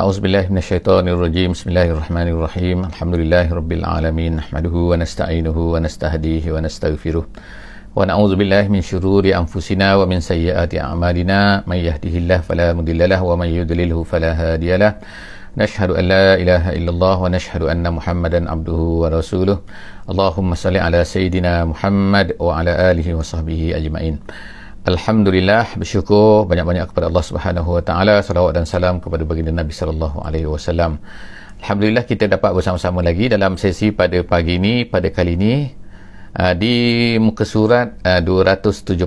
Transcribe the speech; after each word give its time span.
A'udzu 0.00 0.24
billahi 0.24 0.48
minasyaitonir 0.48 1.12
rajim. 1.20 1.52
Bismillahirrahmanirrahim. 1.52 2.88
Alhamdulillahirabbil 2.88 3.84
alamin. 3.84 4.40
Nahmaduhu 4.40 4.88
wa 4.88 4.96
nasta'inuhu 4.96 5.76
wa 5.76 5.80
nastahdihi 5.84 6.48
wa 6.48 6.64
nastaghfiruh. 6.64 7.28
Wa 7.92 8.08
na'udzu 8.08 8.40
billahi 8.40 8.72
min 8.72 8.80
syururi 8.80 9.36
anfusina 9.36 10.00
wa 10.00 10.08
min 10.08 10.24
sayyiati 10.24 10.80
a'malina. 10.80 11.68
May 11.68 11.84
yahdihillahu 11.84 12.48
fala 12.48 12.72
mudhillalah 12.72 13.20
wa 13.20 13.44
may 13.44 13.52
yudlilhu 13.52 14.08
fala 14.08 14.32
hadiyalah. 14.32 15.04
Nashhadu 15.60 16.00
an 16.00 16.08
la 16.08 16.40
ilaha 16.40 16.72
illallah 16.72 17.16
wa 17.20 17.28
nashhadu 17.28 17.68
anna 17.68 17.92
Muhammadan 17.92 18.48
abduhu 18.48 19.04
wa 19.04 19.12
rasuluh. 19.12 19.60
Allahumma 20.08 20.56
salli 20.56 20.80
ala 20.80 21.04
sayidina 21.04 21.68
Muhammad 21.68 22.40
wa 22.40 22.56
ala 22.56 22.72
alihi 22.88 23.12
wa 23.12 23.20
sahbihi 23.20 23.76
ajma'in. 23.76 24.16
Alhamdulillah 24.80 25.76
bersyukur 25.76 26.48
banyak-banyak 26.48 26.88
kepada 26.88 27.12
Allah 27.12 27.20
Subhanahu 27.20 27.68
Wa 27.76 27.82
Taala 27.84 28.24
salawat 28.24 28.56
dan 28.56 28.64
salam 28.64 28.96
kepada 28.96 29.28
baginda 29.28 29.52
Nabi 29.52 29.76
sallallahu 29.76 30.24
alaihi 30.24 30.48
wasallam. 30.48 30.96
Alhamdulillah 31.60 32.08
kita 32.08 32.24
dapat 32.24 32.56
bersama-sama 32.56 33.04
lagi 33.04 33.28
dalam 33.28 33.60
sesi 33.60 33.92
pada 33.92 34.16
pagi 34.24 34.56
ini 34.56 34.88
pada 34.88 35.12
kali 35.12 35.36
ini 35.36 35.68
uh, 36.32 36.56
di 36.56 37.12
muka 37.20 37.44
surat 37.44 38.00
uh, 38.08 38.24
276 38.24 39.04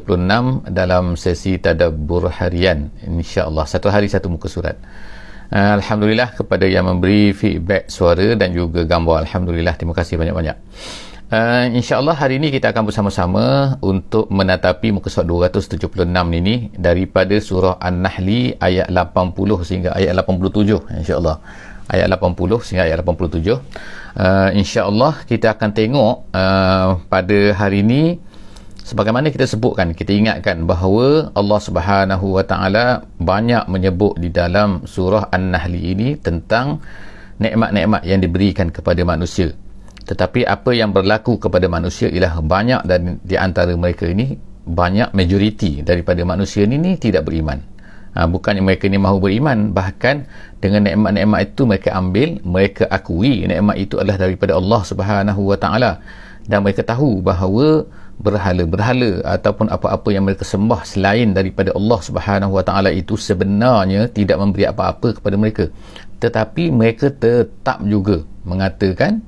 dalam 0.69 1.17
sesi 1.17 1.57
tadabbur 1.57 2.29
harian 2.29 2.93
insya-Allah 3.09 3.65
satu 3.65 3.89
hari 3.89 4.05
satu 4.05 4.29
muka 4.29 4.45
surat. 4.45 4.77
Uh, 5.49 5.81
Alhamdulillah 5.81 6.37
kepada 6.37 6.69
yang 6.69 6.85
memberi 6.85 7.33
feedback 7.33 7.89
suara 7.89 8.37
dan 8.37 8.53
juga 8.53 8.85
gambar. 8.85 9.25
Alhamdulillah 9.25 9.73
terima 9.73 9.97
kasih 9.97 10.21
banyak-banyak. 10.21 10.53
Uh, 11.33 11.65
InsyaAllah 11.73 12.13
hari 12.13 12.37
ini 12.37 12.53
kita 12.53 12.69
akan 12.69 12.93
bersama-sama 12.93 13.73
untuk 13.81 14.29
menatapi 14.29 14.93
muka 14.93 15.09
surat 15.09 15.25
276 15.25 16.05
ini 16.29 16.69
daripada 16.77 17.33
surah 17.41 17.81
An-Nahli 17.81 18.61
ayat 18.61 18.93
80 18.93 19.65
sehingga 19.65 19.97
ayat 19.97 20.13
87 20.13 21.01
insyaAllah. 21.01 21.41
Ayat 21.89 22.05
80 22.13 22.61
sehingga 22.61 22.85
ayat 22.85 23.01
87 23.01 23.49
uh, 23.49 24.49
InsyaAllah 24.53 25.25
kita 25.25 25.57
akan 25.57 25.69
tengok 25.73 26.15
uh, 26.37 27.01
pada 27.09 27.39
hari 27.57 27.81
ini 27.81 28.21
sebagaimana 28.85 29.33
kita 29.33 29.49
sebutkan 29.49 29.97
kita 29.97 30.13
ingatkan 30.13 30.69
bahawa 30.69 31.33
Allah 31.33 31.59
Subhanahu 31.65 32.37
Wa 32.37 32.45
Taala 32.45 33.09
banyak 33.17 33.65
menyebut 33.73 34.21
di 34.21 34.29
dalam 34.29 34.85
surah 34.85 35.33
An-Nahli 35.33 35.81
ini 35.97 36.09
tentang 36.13 36.77
nikmat-nikmat 37.41 38.05
yang 38.05 38.21
diberikan 38.21 38.69
kepada 38.69 39.01
manusia 39.01 39.49
tetapi 40.03 40.43
apa 40.43 40.75
yang 40.75 40.91
berlaku 40.91 41.39
kepada 41.39 41.71
manusia 41.71 42.11
ialah 42.11 42.43
banyak 42.43 42.81
dan 42.83 43.23
di 43.23 43.35
antara 43.39 43.71
mereka 43.75 44.07
ini 44.07 44.35
banyak 44.63 45.11
majoriti 45.11 45.83
daripada 45.83 46.23
manusia 46.23 46.63
ini, 46.63 46.79
ini 46.79 46.91
tidak 46.95 47.27
beriman. 47.27 47.59
Ha, 48.13 48.29
bukannya 48.29 48.61
mereka 48.61 48.85
ini 48.85 49.01
mahu 49.01 49.25
beriman 49.25 49.73
bahkan 49.73 50.29
dengan 50.61 50.85
nikmat-nikmat 50.85 51.49
itu 51.49 51.65
mereka 51.65 51.89
ambil 51.97 52.37
mereka 52.45 52.85
akui 52.85 53.49
nikmat 53.49 53.73
itu 53.73 53.97
adalah 53.97 54.21
daripada 54.21 54.53
Allah 54.53 54.81
subhanahu 54.85 55.41
wa 55.49 55.57
ta'ala. 55.57 55.91
Dan 56.43 56.61
mereka 56.61 56.83
tahu 56.83 57.23
bahawa 57.23 57.87
berhala-berhala 58.19 59.25
ataupun 59.25 59.71
apa-apa 59.73 60.13
yang 60.13 60.27
mereka 60.27 60.45
sembah 60.45 60.85
selain 60.85 61.33
daripada 61.33 61.73
Allah 61.73 61.99
subhanahu 62.03 62.53
wa 62.53 62.63
ta'ala 62.63 62.93
itu 62.93 63.17
sebenarnya 63.17 64.11
tidak 64.13 64.37
memberi 64.37 64.69
apa-apa 64.69 65.17
kepada 65.17 65.35
mereka. 65.39 65.65
Tetapi 66.21 66.69
mereka 66.69 67.09
tetap 67.09 67.81
juga 67.81 68.21
mengatakan 68.45 69.25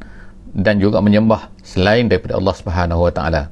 dan 0.56 0.80
juga 0.80 1.04
menyembah 1.04 1.52
selain 1.60 2.08
daripada 2.08 2.40
Allah 2.40 2.56
Subhanahu 2.56 3.02
Wa 3.04 3.12
Taala. 3.12 3.44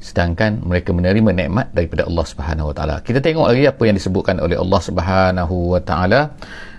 Sedangkan 0.00 0.64
mereka 0.64 0.96
menerima 0.96 1.30
nikmat 1.36 1.72
daripada 1.76 2.08
Allah 2.08 2.24
Subhanahu 2.24 2.72
Wa 2.72 2.74
Taala. 2.74 2.96
Kita 3.04 3.20
tengok 3.20 3.52
lagi 3.52 3.68
apa 3.68 3.82
yang 3.84 3.96
disebutkan 4.00 4.40
oleh 4.40 4.56
Allah 4.56 4.80
Subhanahu 4.80 5.76
Wa 5.76 5.80
Taala 5.84 6.20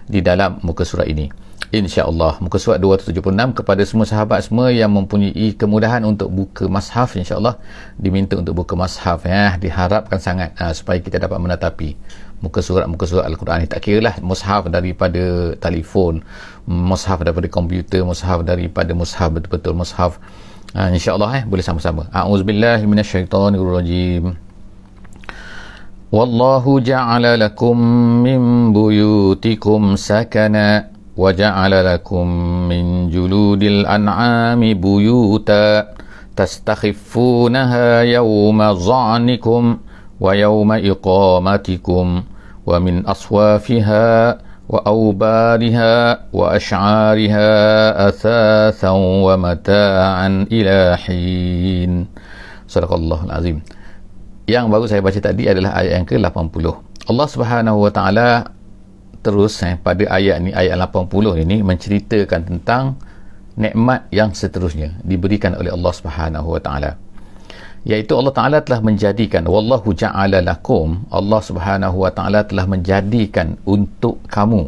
di 0.09 0.25
dalam 0.25 0.57
muka 0.65 0.81
surat 0.81 1.05
ini. 1.05 1.29
Insya-Allah 1.73 2.37
muka 2.39 2.61
surat 2.61 2.77
276 2.77 3.25
kepada 3.61 3.81
semua 3.83 4.05
sahabat 4.05 4.47
semua 4.47 4.69
yang 4.69 4.93
mempunyai 4.93 5.57
kemudahan 5.57 6.05
untuk 6.05 6.29
buka 6.29 6.69
mushaf 6.69 7.17
insya-Allah 7.17 7.57
diminta 7.97 8.37
untuk 8.37 8.63
buka 8.63 8.77
mushaf 8.77 9.25
ya 9.25 9.57
diharapkan 9.57 10.21
sangat 10.21 10.53
uh, 10.61 10.71
supaya 10.71 11.01
kita 11.01 11.17
dapat 11.17 11.35
menatapi 11.41 11.97
muka 12.43 12.59
surat 12.59 12.85
muka 12.87 13.05
surat 13.07 13.25
al-Quran 13.27 13.63
ni. 13.63 13.67
Tak 13.67 13.79
kira 13.83 13.99
lah 14.11 14.15
mushaf 14.19 14.67
daripada 14.67 15.55
telefon 15.59 16.23
mushaf 16.67 17.21
daripada 17.21 17.47
komputer 17.47 18.01
mushaf 18.01 18.41
daripada 18.41 18.91
mushaf 18.91 19.29
betul-betul 19.31 19.75
mushaf. 19.77 20.17
Ha, 20.75 20.91
insyaallah 20.91 21.31
eh 21.39 21.43
boleh 21.47 21.63
sama-sama. 21.63 22.11
A'udzubillahi 22.11 22.83
-sama. 22.83 22.91
minasyaitonirrajim 22.91 24.35
wallahu 26.15 26.79
ja'ala 26.79 27.35
lakum 27.35 27.75
min 28.23 28.71
buyutikum 28.71 29.99
sakana 29.99 30.91
wa 31.15 31.31
ja'ala 31.31 31.83
lakum 31.83 32.27
min 32.71 33.11
juludil 33.11 33.83
an'ami 33.83 34.75
buyuta 34.75 35.95
tastakhifunaha 36.35 38.03
yawma 38.03 38.75
za'nikum. 38.75 39.79
ويوم 40.20 40.70
إقامتكم 40.72 42.06
ومن 42.66 42.94
أصوافها 43.06 44.08
وأوبارها 44.70 45.92
وأشعارها 46.32 47.48
أثاثا 48.08 48.90
ومتاعا 49.26 50.28
إلى 50.52 50.78
حين 50.96 51.92
صدق 52.68 52.92
الله 52.92 53.20
العظيم 53.26 53.58
yang 54.50 54.66
baru 54.66 54.90
saya 54.90 54.98
baca 54.98 55.18
tadi 55.18 55.46
adalah 55.46 55.78
ayat 55.78 56.02
yang 56.02 56.06
ke-80 56.06 56.64
Allah 57.10 57.26
Subhanahu 57.30 57.78
wa 57.86 57.90
taala 57.90 58.50
terus 59.22 59.58
eh, 59.62 59.78
pada 59.78 60.06
ayat 60.10 60.42
ni 60.42 60.50
ayat 60.50 60.78
80 60.78 61.42
ini 61.46 61.62
menceritakan 61.62 62.40
tentang 62.46 62.98
nikmat 63.58 64.06
yang 64.14 64.34
seterusnya 64.34 65.02
diberikan 65.02 65.54
oleh 65.58 65.74
Allah 65.74 65.92
Subhanahu 65.94 66.46
wa 66.56 66.60
taala 66.62 66.98
iaitu 67.85 68.17
Allah 68.17 68.33
taala 68.33 68.57
telah 68.65 68.81
menjadikan 68.81 69.45
wallahu 69.45 69.93
ja'ala 69.93 70.41
lakum. 70.41 71.05
Allah 71.13 71.39
Subhanahu 71.39 72.01
wa 72.01 72.11
taala 72.11 72.41
telah 72.41 72.65
menjadikan 72.65 73.55
untuk 73.63 74.19
kamu. 74.27 74.67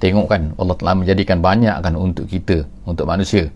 Tengok 0.00 0.26
kan 0.32 0.42
Allah 0.56 0.76
telah 0.80 0.94
menjadikan 0.96 1.44
banyak 1.44 1.76
kan 1.84 1.94
untuk 1.94 2.24
kita 2.24 2.64
untuk 2.88 3.04
manusia. 3.04 3.52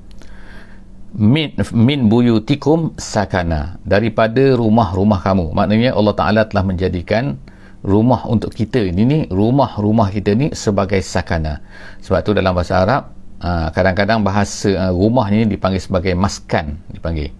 Min 1.17 1.57
min 1.73 2.13
buyutikum 2.13 2.93
sakana. 3.01 3.81
Daripada 3.89 4.53
rumah-rumah 4.53 5.25
kamu. 5.25 5.57
Maknanya 5.57 5.97
Allah 5.97 6.15
taala 6.15 6.41
telah 6.45 6.69
menjadikan 6.69 7.41
rumah 7.81 8.29
untuk 8.29 8.53
kita 8.53 8.81
ini 8.81 9.03
ni 9.05 9.19
rumah-rumah 9.33 10.13
kita 10.13 10.37
ni 10.37 10.53
sebagai 10.53 11.01
sakana. 11.01 11.65
Sebab 12.05 12.21
tu 12.21 12.37
dalam 12.37 12.53
bahasa 12.53 12.85
Arab 12.85 13.17
ah, 13.41 13.73
kadang-kadang 13.73 14.21
bahasa 14.21 14.77
ah, 14.77 14.93
rumah 14.93 15.33
ni 15.33 15.49
dipanggil 15.49 15.81
sebagai 15.81 16.13
maskan 16.13 16.77
dipanggil 16.93 17.33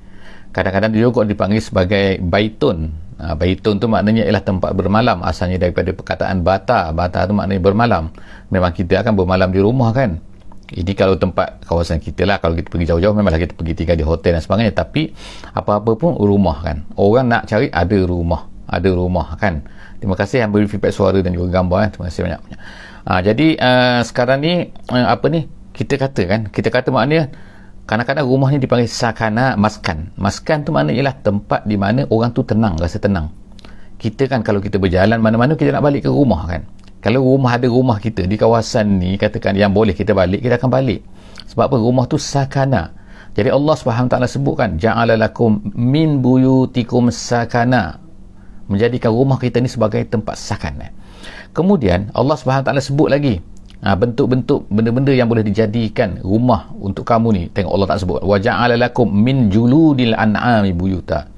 kadang-kadang 0.55 0.95
dia 0.95 1.03
juga 1.11 1.27
dipanggil 1.27 1.59
sebagai 1.59 2.23
baitun. 2.23 2.95
Ah, 3.19 3.35
baitun 3.35 3.83
tu 3.83 3.91
maknanya 3.91 4.27
ialah 4.27 4.43
tempat 4.43 4.71
bermalam 4.75 5.23
asalnya 5.27 5.59
daripada 5.59 5.91
perkataan 5.91 6.47
bata. 6.47 6.95
Bata 6.95 7.27
tu 7.27 7.35
maknanya 7.35 7.59
bermalam. 7.59 8.15
Memang 8.55 8.71
kita 8.71 9.03
akan 9.03 9.19
bermalam 9.19 9.51
di 9.51 9.59
rumah 9.59 9.91
kan? 9.91 10.23
Ini 10.71 10.93
kalau 10.97 11.19
tempat 11.19 11.61
kawasan 11.69 12.01
kita 12.01 12.25
lah 12.25 12.41
kalau 12.41 12.57
kita 12.57 12.73
pergi 12.73 12.89
jauh-jauh 12.89 13.13
memanglah 13.13 13.43
kita 13.43 13.53
pergi 13.53 13.75
tinggal 13.77 13.99
di 13.99 14.07
hotel 14.07 14.39
dan 14.39 14.43
sebagainya. 14.43 14.73
Tapi 14.73 15.11
apa-apa 15.53 15.93
pun 15.99 16.17
rumah 16.17 16.63
kan? 16.63 16.87
Orang 16.95 17.29
nak 17.35 17.51
cari 17.51 17.69
ada 17.69 17.99
rumah. 18.07 18.47
Ada 18.71 18.89
rumah 18.95 19.37
kan? 19.37 19.67
Terima 19.99 20.15
kasih 20.17 20.47
yang 20.47 20.51
beri 20.55 20.71
feedback 20.71 20.95
suara 20.95 21.19
dan 21.21 21.35
juga 21.37 21.51
gambar 21.61 21.79
eh. 21.85 21.91
Terima 21.93 22.05
kasih 22.09 22.23
banyak. 22.25 22.43
Ha, 23.05 23.21
jadi 23.21 23.47
uh, 23.61 24.01
sekarang 24.01 24.39
ni 24.41 24.73
uh, 24.89 25.07
apa 25.11 25.27
ni? 25.29 25.51
Kita 25.75 25.99
kata 25.99 26.23
kan, 26.31 26.41
kita 26.55 26.71
kata 26.71 26.95
maknanya 26.95 27.35
kadang-kadang 27.85 28.27
rumah 28.27 28.49
ni 28.53 28.61
dipanggil 28.61 28.89
sakana 28.89 29.55
maskan. 29.55 30.13
Maskan 30.19 30.65
tu 30.65 30.73
maknanya 30.73 30.99
ialah 31.01 31.17
tempat 31.21 31.65
di 31.69 31.77
mana 31.79 32.05
orang 32.09 32.33
tu 32.33 32.45
tenang, 32.45 32.77
rasa 32.77 33.01
tenang. 33.01 33.33
Kita 34.01 34.29
kan 34.29 34.45
kalau 34.45 34.61
kita 34.61 34.77
berjalan 34.77 35.21
mana-mana 35.23 35.57
kita 35.57 35.73
nak 35.73 35.85
balik 35.85 36.05
ke 36.05 36.11
rumah 36.11 36.45
kan. 36.49 36.63
Kalau 37.05 37.21
rumah 37.21 37.61
ada 37.61 37.69
rumah 37.69 38.01
kita 38.01 38.25
di 38.25 38.41
kawasan 38.41 38.97
ni 38.97 39.21
katakan 39.21 39.53
yang 39.55 39.77
boleh 39.77 39.93
kita 39.93 40.17
balik, 40.17 40.41
kita 40.41 40.57
akan 40.57 40.73
balik. 40.73 41.05
Sebab 41.53 41.69
apa? 41.69 41.77
Rumah 41.77 42.05
tu 42.09 42.17
sakana. 42.17 42.97
Jadi 43.35 43.51
Allah 43.53 43.77
taala 43.77 44.31
sebutkan 44.31 44.81
ja'ala 44.81 45.19
lakum 45.19 45.61
min 45.75 46.25
buyutikum 46.25 47.13
sakana 47.13 48.05
menjadikan 48.69 49.13
rumah 49.13 49.37
kita 49.37 49.61
ni 49.61 49.69
sebagai 49.69 50.01
tempat 50.09 50.41
sakan 50.41 50.89
eh. 50.89 50.93
kemudian 51.53 52.09
Allah 52.17 52.37
SWT 52.37 52.69
sebut 52.81 53.09
lagi 53.13 53.41
ha, 53.85 53.93
bentuk-bentuk 53.93 54.67
benda-benda 54.73 55.13
yang 55.13 55.29
boleh 55.29 55.45
dijadikan 55.45 56.19
rumah 56.25 56.73
untuk 56.81 57.05
kamu 57.05 57.29
ni 57.37 57.43
tengok 57.53 57.71
Allah 57.77 57.89
tak 57.93 58.01
sebut. 58.03 58.25
Wa 58.25 58.41
ja'ala 58.41 58.81
lakum 58.81 59.13
min 59.13 59.53
juludil 59.53 60.17
an'ami 60.17 60.73
buyuta. 60.73 61.29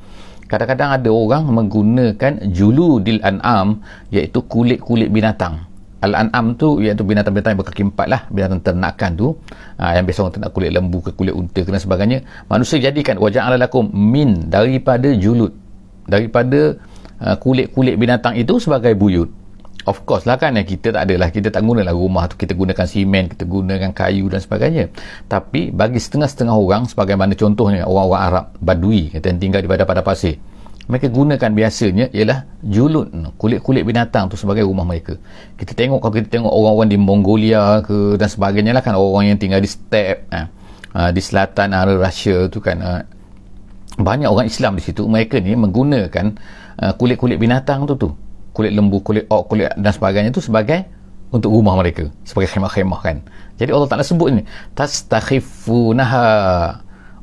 Kadang-kadang 0.47 1.03
ada 1.03 1.11
orang 1.11 1.51
menggunakan 1.51 2.55
juludil 2.55 3.19
an'am 3.27 3.83
iaitu 4.15 4.47
kulit-kulit 4.47 5.11
binatang. 5.11 5.67
Al-An'am 6.07 6.55
tu 6.55 6.79
iaitu 6.79 7.03
binatang-binatang 7.03 7.57
yang 7.57 7.61
berkaki 7.67 7.83
empat 7.83 8.07
lah 8.07 8.21
binatang 8.31 8.63
ternakan 8.63 9.11
tu. 9.19 9.35
Ha, 9.83 9.99
yang 9.99 10.07
biasa 10.07 10.23
orang 10.23 10.35
ternak 10.39 10.53
kulit 10.55 10.71
lembu 10.71 11.03
ke 11.03 11.11
kulit 11.19 11.35
unta 11.35 11.67
ke 11.67 11.67
dan 11.67 11.83
sebagainya. 11.83 12.23
Manusia 12.47 12.79
jadikan 12.79 13.19
wajah 13.19 13.51
lakum 13.59 13.91
min 13.91 14.47
daripada 14.47 15.11
julud. 15.11 15.51
Daripada 16.07 16.79
Uh, 17.17 17.33
kulit-kulit 17.41 17.97
binatang 17.97 18.37
itu 18.37 18.61
sebagai 18.61 18.93
buyut 18.93 19.33
of 19.87 20.03
course 20.05 20.27
lah 20.27 20.37
kan 20.37 20.59
kita 20.61 20.93
tak 20.93 21.09
adalah 21.09 21.31
kita 21.31 21.49
tak 21.55 21.63
gunalah 21.63 21.95
rumah 21.95 22.27
tu. 22.27 22.37
Kita 22.37 22.53
gunakan 22.53 22.87
simen 22.87 23.31
kita 23.31 23.47
gunakan 23.47 23.91
kayu 23.95 24.27
dan 24.29 24.43
sebagainya. 24.43 24.93
Tapi 25.31 25.71
bagi 25.71 26.03
setengah-setengah 26.03 26.55
orang 26.55 26.91
sebagaimana 26.91 27.33
contohnya 27.39 27.87
orang-orang 27.87 28.23
Arab 28.23 28.45
Badui 28.59 29.15
kata 29.15 29.33
yang 29.33 29.41
tinggal 29.41 29.61
di 29.63 29.69
pada 29.71 30.03
pasir 30.03 30.37
mereka 30.87 31.11
gunakan 31.11 31.51
biasanya 31.51 32.15
ialah 32.15 32.47
julud 32.63 33.11
kulit-kulit 33.43 33.83
binatang 33.83 34.31
tu 34.31 34.39
sebagai 34.39 34.63
rumah 34.63 34.87
mereka. 34.87 35.19
Kita 35.59 35.75
tengok 35.75 35.99
kalau 35.99 36.15
kita 36.15 36.31
tengok 36.31 36.53
orang-orang 36.55 36.91
di 36.95 36.99
Mongolia 36.99 37.83
ke 37.83 38.15
dan 38.15 38.31
sebagainya 38.31 38.71
lah 38.71 38.87
kan 38.87 38.95
orang 38.95 39.35
yang 39.35 39.39
tinggal 39.39 39.59
di 39.59 39.67
steppe 39.67 40.31
eh, 40.31 40.47
di 41.11 41.19
selatan 41.19 41.75
area 41.75 41.99
Russia 41.99 42.47
tu 42.47 42.63
kan 42.63 42.79
eh, 42.79 43.03
banyak 43.99 44.29
orang 44.31 44.47
Islam 44.47 44.79
di 44.79 44.83
situ 44.85 45.09
mereka 45.09 45.41
ni 45.41 45.57
menggunakan 45.57 46.37
uh, 46.85 46.93
kulit-kulit 47.01 47.41
binatang 47.41 47.89
tu 47.89 47.97
tu 47.97 48.11
kulit 48.57 48.73
lembu, 48.73 49.05
kulit 49.05 49.29
ok, 49.29 49.53
kulit 49.53 49.69
dan 49.77 49.93
sebagainya 49.93 50.33
itu 50.33 50.41
sebagai 50.41 50.89
untuk 51.29 51.53
rumah 51.53 51.77
mereka 51.77 52.09
sebagai 52.25 52.49
khemah-khemah 52.57 53.01
kan. 53.05 53.21
Jadi 53.61 53.69
Allah 53.69 53.89
Ta'ala 53.93 54.05
sebut 54.07 54.33
ni 54.33 54.43
tastakhifunaha 54.73 56.25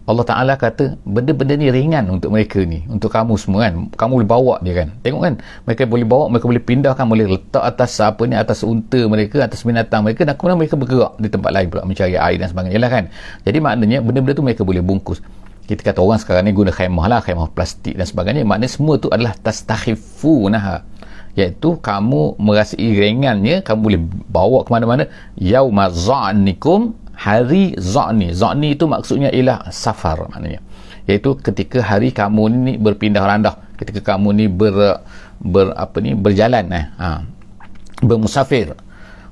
Allah 0.03 0.25
Ta'ala 0.27 0.59
kata 0.59 0.99
benda-benda 1.07 1.55
ni 1.55 1.71
ringan 1.71 2.11
untuk 2.11 2.35
mereka 2.35 2.59
ni 2.59 2.83
untuk 2.91 3.07
kamu 3.07 3.39
semua 3.39 3.71
kan. 3.71 3.87
Kamu 3.95 4.19
boleh 4.19 4.27
bawa 4.27 4.59
dia 4.59 4.83
kan. 4.83 4.91
Tengok 4.99 5.21
kan 5.23 5.33
mereka 5.63 5.87
boleh 5.87 6.03
bawa 6.03 6.27
mereka 6.27 6.45
boleh 6.51 6.59
pindahkan 6.59 7.05
boleh 7.07 7.25
letak 7.39 7.63
atas 7.63 8.03
apa 8.03 8.27
ni 8.27 8.35
atas 8.35 8.67
unta 8.67 8.99
mereka 9.07 9.47
atas 9.47 9.63
binatang 9.63 10.03
mereka 10.03 10.27
dan 10.27 10.35
kemudian 10.35 10.59
mereka 10.59 10.75
bergerak 10.75 11.15
di 11.23 11.31
tempat 11.31 11.51
lain 11.55 11.67
pula 11.71 11.87
mencari 11.87 12.19
air 12.19 12.35
dan 12.35 12.51
sebagainya. 12.51 12.79
Lah 12.83 12.91
kan? 12.91 13.07
Jadi 13.47 13.57
maknanya 13.63 14.03
benda-benda 14.03 14.35
tu 14.35 14.43
mereka 14.43 14.67
boleh 14.67 14.83
bungkus. 14.83 15.23
Kita 15.63 15.79
kata 15.79 16.03
orang 16.03 16.19
sekarang 16.19 16.43
ni 16.43 16.51
guna 16.51 16.75
khemah 16.75 17.07
lah 17.07 17.23
khemah 17.23 17.47
plastik 17.55 17.95
dan 17.95 18.03
sebagainya. 18.03 18.43
Maknanya 18.43 18.75
semua 18.75 18.99
tu 18.99 19.07
adalah 19.07 19.31
tastakhifunaha 19.39 20.83
iaitu 21.33 21.81
kamu 21.81 22.37
merasai 22.37 22.93
ringannya 22.93 23.65
kamu 23.65 23.79
boleh 23.81 24.01
bawa 24.29 24.59
ke 24.61 24.69
mana-mana. 24.69 25.03
Yauma 25.37 25.89
za'nikum 25.89 26.93
hari 27.17 27.73
za'ni. 27.77 28.33
Za'ni 28.33 28.77
itu 28.77 28.85
maksudnya 28.85 29.33
ialah 29.33 29.69
safar 29.73 30.29
maknanya. 30.29 30.61
Iaitu 31.09 31.35
ketika 31.41 31.83
hari 31.83 32.13
kamu 32.13 32.41
ni 32.53 32.73
berpindah 32.79 33.25
randah 33.25 33.59
ketika 33.75 34.15
kamu 34.15 34.29
ni 34.33 34.45
ber, 34.47 35.03
ber 35.41 35.75
apa 35.75 35.97
ni 35.99 36.15
berjalan 36.15 36.69
eh 36.71 36.85
ha, 36.95 37.25
bermusafir. 37.99 38.77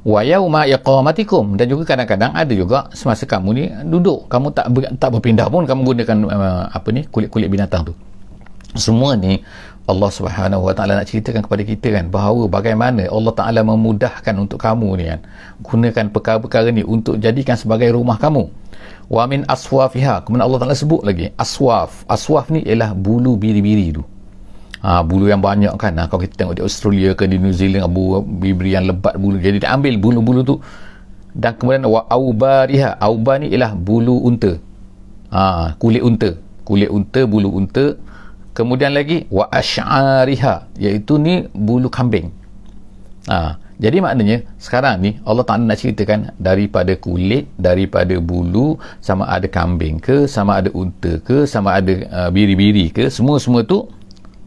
Wa 0.01 0.25
yauma 0.25 0.65
iqamatikum. 0.65 1.56
Dan 1.62 1.69
juga 1.69 1.94
kadang-kadang 1.94 2.33
ada 2.33 2.53
juga 2.57 2.89
semasa 2.98 3.30
kamu 3.30 3.50
ni 3.53 3.63
duduk. 3.86 4.25
Kamu 4.25 4.50
tak 4.51 4.74
ber, 4.74 4.89
tak 4.98 5.13
berpindah 5.13 5.48
pun 5.48 5.69
kamu 5.69 5.81
gunakan 5.86 6.18
uh, 6.25 6.65
apa 6.74 6.89
ni 6.89 7.06
kulit-kulit 7.06 7.48
binatang 7.48 7.86
tu. 7.86 7.94
Semua 8.74 9.19
ni 9.19 9.44
Allah 9.89 10.12
Subhanahu 10.13 10.69
Wa 10.69 10.74
Taala 10.78 11.01
nak 11.01 11.10
ceritakan 11.10 11.42
kepada 11.42 11.63
kita 11.66 11.88
kan 11.89 12.06
bahawa 12.13 12.45
bagaimana 12.45 13.10
Allah 13.10 13.33
Taala 13.33 13.62
memudahkan 13.66 14.33
untuk 14.38 14.62
kamu 14.62 14.88
ni 15.01 15.06
kan. 15.10 15.19
Gunakan 15.66 16.06
perkara-perkara 16.13 16.69
ni 16.69 16.86
untuk 16.86 17.18
jadikan 17.18 17.57
sebagai 17.57 17.89
rumah 17.98 18.22
kamu. 18.22 18.45
Wa 19.12 19.25
min 19.25 19.44
aswafiha 19.50 20.24
kemudian 20.24 20.45
Allah 20.45 20.60
Taala 20.62 20.78
sebut 20.78 21.01
lagi 21.01 21.33
aswaf. 21.33 22.06
Aswaf 22.06 22.54
ni 22.54 22.62
ialah 22.62 22.94
bulu 22.94 23.36
biri-biri 23.36 23.98
tu. 23.98 24.06
Ha, 24.81 25.06
bulu 25.06 25.30
yang 25.30 25.42
banyak 25.42 25.74
kan. 25.78 25.94
Ha, 25.98 26.10
kalau 26.10 26.22
kita 26.25 26.45
tengok 26.45 26.56
di 26.57 26.63
Australia 26.66 27.13
ke 27.13 27.25
di 27.25 27.38
New 27.42 27.54
Zealand 27.54 27.86
bulu 27.89 28.22
biri 28.22 28.77
yang 28.77 28.86
lebat 28.86 29.18
bulu. 29.18 29.42
Jadi 29.42 29.62
dia 29.62 29.74
ambil 29.74 29.98
bulu-bulu 29.98 30.42
tu 30.45 30.56
dan 31.34 31.57
kemudian 31.57 31.89
wa 31.89 32.06
aubariha. 32.06 33.01
Auba 33.01 33.42
ni 33.42 33.50
ialah 33.50 33.74
bulu 33.74 34.25
unta. 34.30 34.62
Ha, 35.34 35.74
kulit 35.81 36.06
unta. 36.06 36.38
Kulit 36.62 36.94
unta 36.94 37.25
bulu 37.25 37.50
unta 37.50 37.98
kemudian 38.62 38.94
lagi 38.94 39.25
wa 39.34 39.50
asy'ariha 39.50 40.78
iaitu 40.78 41.18
ni 41.18 41.50
bulu 41.50 41.90
kambing. 41.90 42.30
Ha, 43.25 43.58
jadi 43.81 43.98
maknanya 43.98 44.46
sekarang 44.62 45.02
ni 45.02 45.18
Allah 45.25 45.42
Ta'ala 45.42 45.66
nak 45.66 45.81
ceritakan 45.81 46.38
daripada 46.38 46.94
kulit 46.98 47.50
daripada 47.58 48.13
bulu 48.22 48.78
sama 49.02 49.25
ada 49.25 49.50
kambing 49.50 49.98
ke 49.98 50.30
sama 50.30 50.62
ada 50.62 50.69
unta 50.78 51.18
ke 51.25 51.50
sama 51.50 51.81
ada 51.81 51.94
uh, 52.13 52.30
biri-biri 52.30 52.94
ke 52.94 53.10
semua-semua 53.10 53.66
tu 53.66 53.90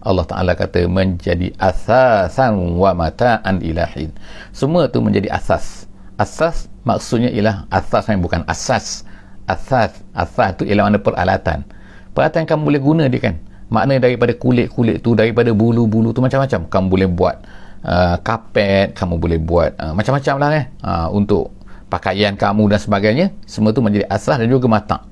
Allah 0.06 0.22
Ta'ala 0.22 0.54
kata 0.54 0.86
menjadi 0.86 1.50
asasan 1.58 2.78
wa 2.78 2.94
mata'an 2.94 3.58
ilahin 3.58 4.14
semua 4.54 4.86
tu 4.86 5.02
menjadi 5.02 5.30
asas. 5.34 5.90
Asas 6.14 6.70
maksudnya 6.86 7.30
ialah 7.34 7.66
asas 7.74 8.06
yang 8.06 8.22
bukan 8.22 8.46
asas. 8.46 9.02
Asas 9.50 9.98
asas 10.14 10.50
tu 10.58 10.62
ialah 10.62 10.90
mana 10.90 11.02
peralatan. 11.02 11.66
Peralatan 12.14 12.46
yang 12.46 12.50
kamu 12.54 12.62
boleh 12.70 12.82
guna 12.82 13.04
dia 13.10 13.18
kan 13.18 13.34
makna 13.72 14.00
daripada 14.00 14.32
kulit-kulit 14.36 15.00
tu 15.00 15.16
daripada 15.16 15.52
bulu-bulu 15.52 16.12
tu 16.12 16.20
macam-macam. 16.20 16.68
Kamu 16.68 16.86
boleh 16.88 17.08
buat 17.08 17.36
uh, 17.84 18.16
kapet 18.24 18.96
kamu 18.96 19.20
boleh 19.20 19.38
buat 19.38 19.70
uh, 19.76 19.92
macam-macam 19.92 20.34
lah 20.40 20.50
eh. 20.56 20.64
Uh, 20.80 21.08
untuk 21.12 21.52
pakaian 21.92 22.34
kamu 22.34 22.72
dan 22.72 22.80
sebagainya 22.80 23.26
semua 23.44 23.70
tu 23.70 23.84
menjadi 23.84 24.08
asas 24.08 24.40
dan 24.40 24.48
juga 24.50 24.66
matak 24.66 25.04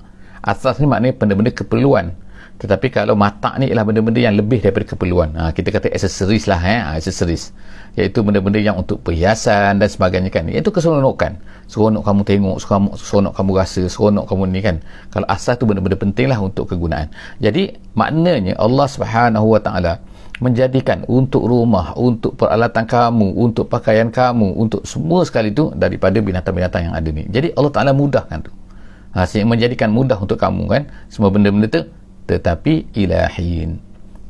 asas 0.43 0.81
ni 0.83 0.89
maknanya 0.89 1.15
benda-benda 1.15 1.53
keperluan 1.55 2.17
tetapi 2.63 2.95
kalau 2.95 3.19
matak 3.19 3.59
ni 3.59 3.75
ialah 3.75 3.83
benda-benda 3.83 4.23
yang 4.23 4.39
lebih 4.39 4.63
daripada 4.63 4.87
keperluan 4.95 5.35
ha, 5.35 5.51
kita 5.51 5.75
kata 5.75 5.91
aksesoris 5.91 6.47
lah 6.47 6.63
eh, 6.63 6.81
aksesoris 7.03 7.51
iaitu 7.99 8.23
benda-benda 8.23 8.63
yang 8.63 8.79
untuk 8.79 9.03
perhiasan 9.03 9.83
dan 9.83 9.89
sebagainya 9.91 10.31
kan 10.31 10.47
iaitu 10.47 10.71
keseronokan 10.71 11.43
seronok 11.67 12.07
kamu 12.07 12.21
tengok 12.23 12.57
seronok, 12.63 12.95
seronok 12.95 13.33
kamu 13.35 13.51
rasa 13.59 13.83
seronok 13.91 14.25
kamu 14.31 14.43
ni 14.55 14.61
kan 14.63 14.77
kalau 15.11 15.27
asas 15.27 15.59
tu 15.59 15.67
benda-benda 15.67 15.99
penting 15.99 16.31
lah 16.31 16.39
untuk 16.39 16.71
kegunaan 16.71 17.11
jadi 17.43 17.75
maknanya 17.99 18.55
Allah 18.63 18.87
subhanahu 18.87 19.59
wa 19.59 19.61
ta'ala 19.61 19.99
menjadikan 20.43 21.07
untuk 21.07 21.47
rumah, 21.47 21.95
untuk 21.95 22.35
peralatan 22.35 22.83
kamu, 22.83 23.31
untuk 23.39 23.71
pakaian 23.71 24.11
kamu, 24.11 24.59
untuk 24.59 24.83
semua 24.83 25.23
sekali 25.23 25.55
tu 25.55 25.71
daripada 25.79 26.19
binatang-binatang 26.19 26.91
yang 26.91 26.95
ada 26.99 27.09
ni. 27.15 27.23
Jadi 27.31 27.55
Allah 27.55 27.71
Ta'ala 27.71 27.95
mudahkan 27.95 28.43
tu. 28.43 28.51
Ha, 29.15 29.29
menjadikan 29.47 29.95
mudah 29.95 30.19
untuk 30.19 30.35
kamu 30.35 30.67
kan. 30.67 30.83
Semua 31.07 31.31
benda-benda 31.31 31.71
tu 31.71 31.87
tetapi 32.27 32.95
ilahin. 32.95 33.79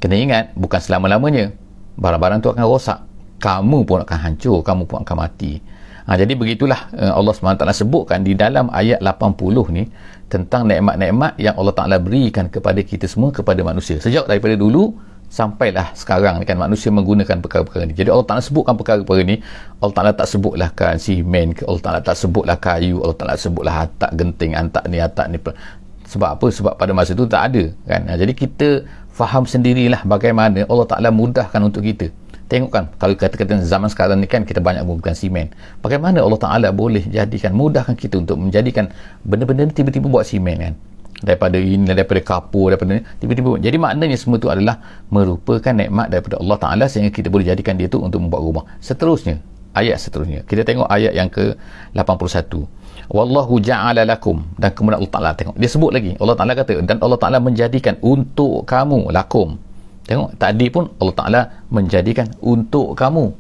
Kena 0.03 0.15
ingat 0.19 0.45
bukan 0.59 0.81
selama-lamanya. 0.83 1.55
Barang-barang 1.95 2.39
tu 2.43 2.51
akan 2.51 2.65
rosak. 2.67 2.99
Kamu 3.43 3.83
pun 3.83 4.07
akan 4.07 4.19
hancur 4.19 4.63
kamu 4.63 4.87
pun 4.87 5.03
akan 5.03 5.17
mati. 5.19 5.59
Ha, 6.03 6.19
jadi 6.19 6.35
begitulah 6.35 6.91
uh, 6.99 7.15
Allah 7.15 7.31
SWT 7.31 7.63
sebutkan 7.79 8.27
di 8.27 8.35
dalam 8.35 8.67
ayat 8.75 8.99
80 8.99 9.39
ni 9.71 9.87
tentang 10.27 10.67
nikmat-nikmat 10.67 11.39
yang 11.39 11.55
Allah 11.55 11.75
Ta'ala 11.75 11.97
berikan 12.03 12.51
kepada 12.51 12.83
kita 12.83 13.07
semua 13.07 13.31
kepada 13.31 13.63
manusia. 13.63 14.03
Sejak 14.03 14.27
daripada 14.27 14.59
dulu 14.59 14.99
sampailah 15.33 15.97
sekarang 15.97 16.45
kan 16.45 16.61
manusia 16.61 16.91
menggunakan 16.91 17.39
perkara-perkara 17.41 17.87
ni. 17.87 17.95
Jadi 17.95 18.11
Allah 18.11 18.27
Ta'ala 18.27 18.43
sebutkan 18.43 18.75
perkara-perkara 18.75 19.23
ni 19.23 19.39
Allah 19.79 19.95
Ta'ala 19.95 20.11
tak 20.13 20.27
sebutlah 20.27 20.69
kan 20.75 20.99
simen 20.99 21.55
Allah 21.65 21.83
Ta'ala 21.83 22.01
tak 22.03 22.17
sebutlah 22.19 22.57
kayu 22.59 22.99
Allah 23.01 23.17
Ta'ala 23.17 23.35
sebutlah 23.39 23.75
hatak 23.87 24.11
genting 24.19 24.53
antak 24.59 24.85
ni 24.91 24.99
hatak 24.99 25.27
ni 25.31 25.39
sebab 26.13 26.29
apa? 26.37 26.47
Sebab 26.53 26.77
pada 26.77 26.93
masa 26.93 27.17
itu 27.17 27.25
tak 27.25 27.43
ada 27.49 27.65
kan? 27.89 28.05
Jadi 28.05 28.33
kita 28.37 28.69
faham 29.17 29.49
sendirilah 29.49 30.05
bagaimana 30.05 30.69
Allah 30.69 30.87
Taala 30.89 31.09
mudahkan 31.09 31.61
untuk 31.65 31.81
kita. 31.89 32.13
Tengokkan 32.53 32.93
kalau 33.01 33.17
kata-kata 33.17 33.65
zaman 33.65 33.89
sekarang 33.89 34.21
ni 34.21 34.29
kan 34.29 34.45
kita 34.45 34.61
banyak 34.61 34.85
menggunakan 34.85 35.17
simen. 35.17 35.49
Bagaimana 35.81 36.21
Allah 36.21 36.37
Taala 36.37 36.69
boleh 36.69 37.01
jadikan 37.09 37.57
mudahkan 37.57 37.97
kita 37.97 38.21
untuk 38.21 38.37
menjadikan 38.37 38.93
benda-benda 39.25 39.65
ni 39.65 39.73
tiba-tiba 39.73 40.13
buat 40.13 40.29
simen 40.29 40.57
kan? 40.61 40.75
Daripada 41.23 41.57
ini 41.57 41.89
daripada 41.89 42.21
kapur 42.21 42.75
daripada 42.75 42.99
ini 42.99 43.03
tiba-tiba 43.23 43.57
jadi 43.57 43.77
maknanya 43.79 44.19
semua 44.21 44.37
itu 44.43 44.51
adalah 44.53 44.77
merupakan 45.09 45.73
nikmat 45.73 46.13
daripada 46.13 46.37
Allah 46.37 46.59
Taala 46.61 46.85
sehingga 46.93 47.09
kita 47.09 47.33
boleh 47.33 47.49
jadikan 47.49 47.81
dia 47.81 47.89
tu 47.89 48.05
untuk 48.05 48.21
membuat 48.21 48.45
rumah. 48.45 48.65
Seterusnya 48.85 49.41
ayat 49.73 49.97
seterusnya. 49.97 50.45
Kita 50.45 50.69
tengok 50.69 50.89
ayat 50.93 51.17
yang 51.17 51.33
ke 51.33 51.57
81 51.97 52.69
wallahu 53.09 53.59
ja'ala 53.59 54.07
lakum. 54.07 54.45
Dan 54.61 54.71
kemudian 54.77 54.99
Allah 55.03 55.13
Taala 55.13 55.31
tengok. 55.35 55.57
Dia 55.59 55.69
sebut 55.71 55.91
lagi. 55.91 56.13
Allah 56.23 56.37
Taala 56.39 56.53
kata 56.55 56.79
dan 56.85 56.97
Allah 57.03 57.19
Taala 57.19 57.39
menjadikan 57.43 57.99
untuk 58.05 58.69
kamu 58.69 59.11
lakum. 59.11 59.59
Tengok 60.07 60.35
tadi 60.39 60.67
pun 60.69 60.91
Allah 60.99 61.15
Taala 61.15 61.41
menjadikan 61.71 62.27
untuk 62.43 62.95
kamu. 62.99 63.33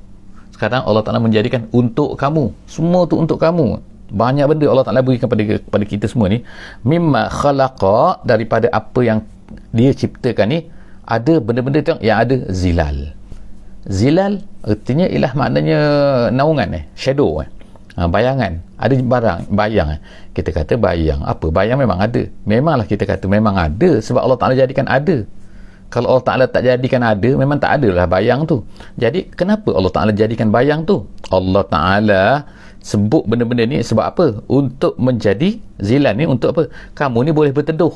Sekarang 0.54 0.82
Allah 0.86 1.02
Taala 1.02 1.18
menjadikan 1.18 1.66
untuk 1.74 2.14
kamu. 2.14 2.54
Semua 2.66 3.06
tu 3.06 3.18
untuk 3.18 3.38
kamu. 3.38 3.82
Banyak 4.12 4.44
benda 4.44 4.66
Allah 4.70 4.84
Taala 4.86 5.00
berikan 5.02 5.26
kepada 5.26 5.42
kepada 5.58 5.84
kita 5.88 6.06
semua 6.06 6.30
ni. 6.30 6.44
Mimma 6.86 7.32
khalaqa 7.32 8.22
daripada 8.22 8.70
apa 8.70 9.00
yang 9.02 9.18
dia 9.72 9.90
ciptakan 9.92 10.46
ni 10.48 10.58
ada 11.02 11.42
benda-benda 11.42 11.80
tu 11.82 11.94
yang 12.00 12.22
ada 12.22 12.36
zilal. 12.52 13.12
Zilal 13.88 14.46
artinya 14.62 15.10
ialah 15.10 15.32
maknanya 15.34 15.78
naungan 16.30 16.78
eh 16.78 16.84
shadow 16.94 17.42
eh 17.42 17.50
ha, 17.96 18.08
bayangan. 18.08 18.62
Ada 18.78 18.92
barang 18.98 19.40
bayang 19.52 19.88
eh. 19.96 20.00
kita 20.32 20.50
kata 20.52 20.74
bayang. 20.80 21.20
Apa? 21.22 21.52
Bayang 21.52 21.78
memang 21.80 21.98
ada. 22.00 22.22
Memanglah 22.44 22.86
kita 22.88 23.04
kata 23.04 23.24
memang 23.28 23.54
ada. 23.58 24.00
Sebab 24.00 24.20
Allah 24.22 24.38
Ta'ala 24.38 24.54
jadikan 24.56 24.88
ada. 24.88 25.24
Kalau 25.92 26.08
Allah 26.16 26.24
Ta'ala 26.24 26.44
tak 26.48 26.64
jadikan 26.64 27.04
ada 27.04 27.30
memang 27.36 27.60
tak 27.60 27.76
ada 27.80 27.88
lah 27.92 28.06
bayang 28.08 28.48
tu. 28.48 28.64
Jadi 28.96 29.28
kenapa 29.36 29.76
Allah 29.76 29.92
Ta'ala 29.92 30.10
jadikan 30.16 30.48
bayang 30.48 30.88
tu? 30.88 31.04
Allah 31.28 31.62
Ta'ala 31.68 32.22
sebut 32.80 33.28
benda-benda 33.28 33.68
ni 33.68 33.84
sebab 33.84 34.04
apa? 34.08 34.26
Untuk 34.48 34.96
menjadi 34.96 35.60
zilan 35.76 36.16
ni 36.16 36.24
untuk 36.24 36.56
apa? 36.56 36.72
Kamu 36.96 37.28
ni 37.28 37.30
boleh 37.30 37.52
berteduh 37.52 37.92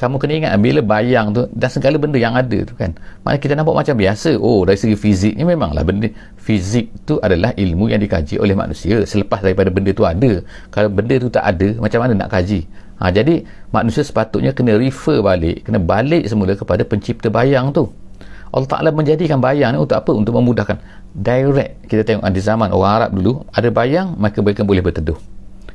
kamu 0.00 0.16
kena 0.16 0.32
ingat 0.40 0.52
bila 0.64 0.80
bayang 0.80 1.36
tu 1.36 1.44
dan 1.52 1.68
segala 1.68 2.00
benda 2.00 2.16
yang 2.16 2.32
ada 2.32 2.64
tu 2.64 2.72
kan. 2.72 2.96
Mana 3.20 3.36
kita 3.36 3.52
nampak 3.52 3.84
macam 3.84 4.00
biasa. 4.00 4.32
Oh 4.40 4.64
dari 4.64 4.80
segi 4.80 4.96
fizik 4.96 5.36
ni 5.36 5.44
memanglah 5.44 5.84
benda 5.84 6.08
fizik 6.40 6.88
tu 7.04 7.20
adalah 7.20 7.52
ilmu 7.52 7.92
yang 7.92 8.00
dikaji 8.00 8.40
oleh 8.40 8.56
manusia 8.56 9.04
selepas 9.04 9.44
daripada 9.44 9.68
benda 9.68 9.92
tu 9.92 10.08
ada. 10.08 10.40
Kalau 10.72 10.88
benda 10.88 11.20
tu 11.20 11.28
tak 11.28 11.44
ada 11.44 11.76
macam 11.76 12.00
mana 12.00 12.16
nak 12.16 12.32
kaji? 12.32 12.64
Ha, 12.96 13.12
jadi 13.12 13.44
manusia 13.76 14.00
sepatutnya 14.00 14.56
kena 14.56 14.80
refer 14.80 15.20
balik 15.20 15.68
kena 15.68 15.76
balik 15.76 16.24
semula 16.24 16.56
kepada 16.56 16.80
pencipta 16.80 17.28
bayang 17.28 17.68
tu. 17.68 17.92
Allah 18.56 18.68
Ta'ala 18.72 18.90
menjadikan 18.96 19.36
bayang 19.36 19.76
ni 19.76 19.84
untuk 19.84 20.00
apa? 20.00 20.16
untuk 20.16 20.32
memudahkan. 20.32 20.80
Direct 21.12 21.92
kita 21.92 22.08
tengok 22.08 22.24
di 22.32 22.40
zaman 22.40 22.72
orang 22.72 23.04
Arab 23.04 23.10
dulu 23.20 23.44
ada 23.52 23.68
bayang 23.68 24.16
maka 24.16 24.40
mereka 24.40 24.64
boleh 24.64 24.80
berteduh. 24.80 25.20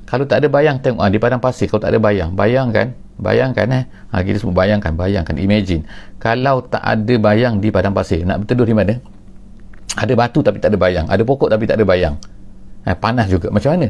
Kalau 0.09 0.25
tak 0.25 0.41
ada 0.41 0.49
bayang 0.49 0.81
tengok 0.81 1.05
ah, 1.05 1.13
di 1.13 1.21
padang 1.21 1.37
pasir 1.37 1.69
kalau 1.69 1.85
tak 1.85 1.93
ada 1.93 2.01
bayang. 2.01 2.33
Bayangkan 2.33 3.04
bayangkan 3.19 3.67
eh? 3.71 3.83
Ha, 4.11 4.23
kita 4.23 4.37
semua 4.41 4.55
bayangkan 4.65 4.91
bayangkan 4.95 5.35
imagine. 5.39 5.83
Kalau 6.19 6.63
tak 6.65 6.83
ada 6.83 7.15
bayang 7.19 7.59
di 7.63 7.69
padang 7.71 7.95
pasir 7.95 8.23
nak 8.23 8.43
berteduh 8.43 8.67
di 8.67 8.75
mana? 8.75 8.93
Ada 9.95 10.13
batu 10.17 10.43
tapi 10.43 10.59
tak 10.59 10.75
ada 10.75 10.77
bayang 10.79 11.07
ada 11.07 11.23
pokok 11.23 11.51
tapi 11.51 11.63
tak 11.67 11.79
ada 11.79 11.85
bayang. 11.87 12.15
Ha, 12.85 12.93
panas 12.95 13.31
juga. 13.31 13.49
Macam 13.49 13.75
mana? 13.75 13.87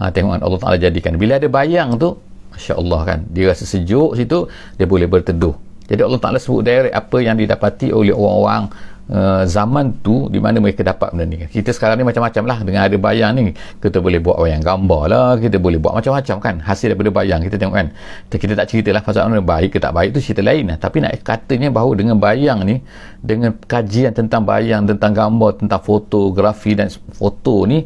Ha, 0.00 0.08
tengok 0.08 0.40
Allah 0.40 0.60
Ta'ala 0.60 0.76
jadikan. 0.80 1.20
Bila 1.20 1.36
ada 1.36 1.48
bayang 1.52 2.00
tu 2.00 2.16
Masya 2.52 2.76
Allah 2.76 3.00
kan 3.08 3.18
dia 3.32 3.48
rasa 3.48 3.64
sejuk 3.64 4.12
situ 4.16 4.48
dia 4.76 4.86
boleh 4.88 5.08
berteduh. 5.08 5.56
Jadi 5.88 6.00
Allah 6.00 6.20
Ta'ala 6.20 6.38
sebut 6.40 6.64
direct 6.64 6.94
apa 6.94 7.18
yang 7.20 7.36
didapati 7.36 7.92
oleh 7.92 8.16
orang-orang 8.16 8.72
Uh, 9.10 9.42
zaman 9.50 9.98
tu 9.98 10.30
di 10.30 10.38
mana 10.38 10.62
mereka 10.62 10.86
dapat 10.86 11.10
benda 11.10 11.26
ni 11.26 11.42
kita 11.50 11.74
sekarang 11.74 11.98
ni 11.98 12.06
macam-macam 12.06 12.42
lah 12.46 12.58
dengan 12.62 12.86
ada 12.86 12.96
bayang 12.96 13.34
ni. 13.34 13.50
Kita 13.82 13.98
boleh 13.98 14.22
buat 14.22 14.38
wayang 14.38 14.62
gambar 14.62 15.02
lah 15.10 15.28
kita 15.42 15.58
boleh 15.58 15.82
buat 15.82 15.98
macam-macam 15.98 16.36
kan? 16.38 16.54
Hasil 16.62 16.94
daripada 16.94 17.10
bayang 17.10 17.42
kita 17.42 17.58
tengok 17.58 17.76
kan? 17.76 17.90
Kita, 18.30 18.36
kita 18.38 18.52
tak 18.62 18.66
cerita 18.70 18.94
lah 18.94 19.02
pasal 19.02 19.26
mana 19.26 19.42
baik 19.42 19.74
ke 19.74 19.78
tak 19.82 19.90
baik 19.90 20.14
tu 20.14 20.22
cerita 20.22 20.46
lain 20.46 20.70
lah. 20.70 20.78
Tapi 20.78 21.02
nak 21.02 21.18
katanya 21.26 21.74
bahawa 21.74 21.92
dengan 21.98 22.16
bayang 22.22 22.62
ni 22.62 22.78
dengan 23.18 23.50
kajian 23.58 24.14
tentang 24.14 24.46
bayang 24.46 24.86
tentang 24.86 25.12
gambar 25.12 25.58
tentang 25.58 25.82
fotografi 25.82 26.78
dan 26.78 26.86
foto 27.12 27.66
ni 27.66 27.82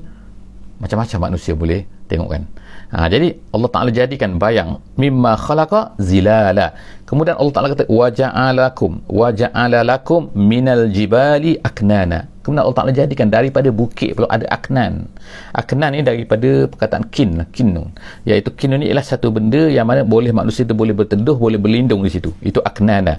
macam-macam 0.77 1.33
manusia 1.33 1.57
boleh 1.57 1.89
tengok 2.13 2.29
kan 2.29 2.43
Ha, 2.87 3.11
jadi 3.11 3.35
Allah 3.51 3.71
Taala 3.75 3.91
jadikan 3.91 4.39
bayang 4.39 4.79
mimma 4.95 5.35
khalaqa 5.35 5.99
zilala. 5.99 6.71
Kemudian 7.03 7.35
Allah 7.35 7.53
Taala 7.55 7.69
kata 7.75 7.85
waja'alakum 7.91 9.11
waja'alalakum 9.11 10.31
minal 10.39 10.87
jibali 10.95 11.59
aknana. 11.59 12.31
Kemudian 12.47 12.63
Allah 12.63 12.79
Taala 12.79 12.95
jadikan 12.95 13.27
daripada 13.27 13.75
bukit 13.75 14.15
pula 14.15 14.31
ada 14.31 14.47
aknan. 14.55 15.11
Aknan 15.51 15.99
ni 15.99 16.07
daripada 16.07 16.71
perkataan 16.71 17.11
kin, 17.11 17.43
kinun. 17.51 17.91
Iaitu 18.23 18.55
kinun 18.55 18.79
ni 18.79 18.87
ialah 18.87 19.03
satu 19.03 19.35
benda 19.35 19.67
yang 19.67 19.91
mana 19.91 20.07
boleh 20.07 20.31
manusia 20.31 20.63
tu 20.63 20.79
boleh 20.79 20.95
berteduh, 20.95 21.35
boleh 21.35 21.59
berlindung 21.59 22.07
di 22.07 22.11
situ. 22.15 22.31
Itu 22.39 22.63
aknana. 22.63 23.19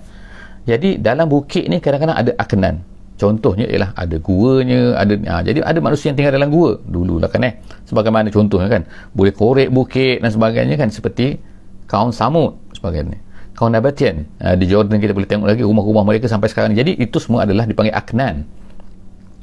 Jadi 0.63 0.95
dalam 1.00 1.27
bukit 1.27 1.67
ni 1.67 1.83
kadang-kadang 1.83 2.15
ada 2.15 2.31
aknan. 2.39 2.83
Contohnya 3.17 3.65
ialah 3.65 3.97
ada 3.97 4.21
guanya, 4.21 4.93
ada 4.93 5.17
ha, 5.25 5.41
jadi 5.41 5.65
ada 5.65 5.81
manusia 5.81 6.13
yang 6.13 6.17
tinggal 6.21 6.38
dalam 6.38 6.53
gua 6.53 6.77
dulu 6.86 7.17
lah 7.17 7.25
kan 7.33 7.41
eh. 7.50 7.57
Sebagaimana 7.89 8.29
contohnya 8.29 8.69
kan, 8.69 8.86
boleh 9.17 9.33
korek 9.33 9.74
bukit 9.74 10.21
dan 10.21 10.29
sebagainya 10.29 10.77
kan 10.77 10.93
seperti 10.93 11.41
kaum 11.89 12.13
Samud 12.13 12.62
sebagainya. 12.77 13.17
Kaum 13.57 13.74
Nabatian 13.74 14.29
ha, 14.38 14.53
di 14.53 14.69
Jordan 14.69 15.01
kita 15.01 15.17
boleh 15.17 15.25
tengok 15.25 15.50
lagi 15.50 15.65
rumah-rumah 15.65 16.05
mereka 16.05 16.29
sampai 16.29 16.45
sekarang. 16.53 16.77
Jadi 16.77 16.93
itu 17.01 17.17
semua 17.17 17.50
adalah 17.50 17.65
dipanggil 17.65 17.97
aknan. 17.97 18.45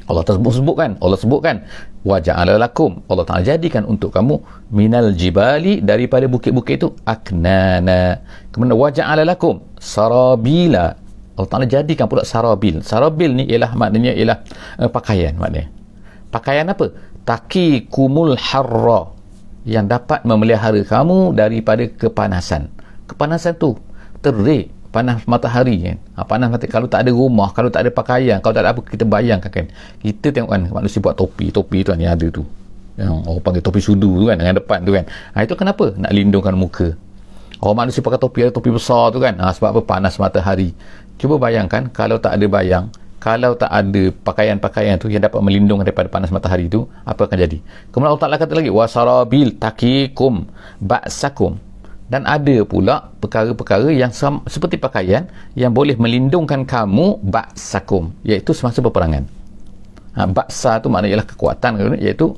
Allah 0.04 0.20
tersebut 0.20 0.60
sebutkan, 0.60 0.90
Allah 1.00 1.16
sebutkan 1.16 1.56
waja'ala 2.04 2.60
lakum. 2.60 3.00
Allah 3.08 3.24
Taala 3.24 3.42
jadikan 3.42 3.88
untuk 3.88 4.12
kamu 4.12 4.36
minal 4.70 5.16
jibali 5.16 5.80
daripada 5.80 6.28
bukit-bukit 6.28 6.76
itu 6.78 6.88
aknana. 7.08 8.20
Kemudian 8.52 8.76
waja'ala 8.76 9.24
lakum 9.24 9.64
sarabila 9.80 10.94
Allah 11.34 11.50
Ta'ala 11.50 11.66
jadikan 11.66 12.06
pula 12.06 12.22
sarabil. 12.22 12.78
Sarabil 12.86 13.30
ni 13.34 13.44
ialah 13.50 13.74
maknanya 13.74 14.14
ialah 14.14 14.38
uh, 14.78 14.90
pakaian 14.90 15.34
maknanya. 15.34 15.70
Pakaian 16.30 16.66
apa? 16.70 16.94
Taki 17.26 17.90
kumul 17.90 18.38
harra. 18.38 19.10
Yang 19.64 19.96
dapat 19.96 20.20
memelihara 20.28 20.76
kamu 20.84 21.32
daripada 21.32 21.88
kepanasan. 21.88 22.68
Kepanasan 23.08 23.56
tu 23.56 23.74
terik 24.20 24.68
panas 24.92 25.26
matahari 25.26 25.80
kan. 25.82 25.96
Ha, 26.14 26.22
panas 26.22 26.52
matahari. 26.52 26.70
Kalau 26.70 26.86
tak 26.86 27.02
ada 27.02 27.10
rumah 27.10 27.50
kalau 27.50 27.72
tak 27.72 27.88
ada 27.88 27.90
pakaian 27.90 28.38
kalau 28.38 28.54
tak 28.54 28.62
ada 28.62 28.70
apa 28.76 28.80
kita 28.84 29.02
bayangkan 29.08 29.50
kan. 29.50 29.66
Kita 30.04 30.30
tengok 30.30 30.50
kan 30.52 30.62
manusia 30.70 31.00
buat 31.00 31.16
topi 31.18 31.50
topi 31.50 31.82
tu 31.82 31.90
kan 31.90 31.98
yang 31.98 32.14
ada 32.14 32.28
tu. 32.28 32.44
Yang 32.94 33.10
orang 33.26 33.42
panggil 33.42 33.62
topi 33.64 33.80
sudu 33.82 34.22
tu 34.22 34.24
kan 34.30 34.36
dengan 34.38 34.54
depan 34.54 34.78
tu 34.86 34.92
kan. 34.94 35.04
Ha, 35.34 35.42
itu 35.42 35.54
kenapa 35.58 35.96
nak 35.98 36.12
lindungkan 36.14 36.54
muka? 36.54 36.94
Orang 37.64 37.88
manusia 37.88 38.04
pakai 38.04 38.20
topi 38.20 38.44
ada 38.44 38.52
topi 38.52 38.68
besar 38.68 39.10
tu 39.10 39.18
kan. 39.18 39.34
Ha, 39.40 39.50
sebab 39.56 39.68
apa? 39.74 39.80
Panas 39.80 40.20
matahari 40.20 40.76
Cuba 41.14 41.38
bayangkan 41.38 41.88
kalau 41.94 42.18
tak 42.18 42.36
ada 42.36 42.46
bayang, 42.50 42.90
kalau 43.22 43.56
tak 43.56 43.72
ada 43.72 44.12
pakaian-pakaian 44.12 45.00
tu 45.00 45.08
yang 45.08 45.24
dapat 45.24 45.40
melindung 45.40 45.80
daripada 45.80 46.12
panas 46.12 46.28
matahari 46.28 46.68
tu, 46.68 46.84
apa 47.08 47.24
akan 47.24 47.38
jadi? 47.40 47.58
Kemudian 47.88 48.12
Allah 48.12 48.20
Ta'ala 48.20 48.36
kata 48.36 48.52
lagi, 48.52 48.68
wasarabil 48.68 49.56
takikum 49.56 50.44
ba'sakum. 50.82 51.56
Dan 52.04 52.28
ada 52.28 52.68
pula 52.68 53.08
perkara-perkara 53.16 53.88
yang 53.88 54.12
sam- 54.12 54.44
seperti 54.44 54.76
pakaian 54.76 55.24
yang 55.56 55.72
boleh 55.72 55.96
melindungkan 55.96 56.68
kamu 56.68 57.24
ba'sakum, 57.24 58.12
iaitu 58.28 58.52
semasa 58.52 58.84
peperangan. 58.84 59.24
Ha, 60.12 60.28
ba'sa 60.28 60.84
tu 60.84 60.92
maknanya 60.92 61.16
ialah 61.16 61.28
kekuatan, 61.32 61.96
iaitu 61.96 62.36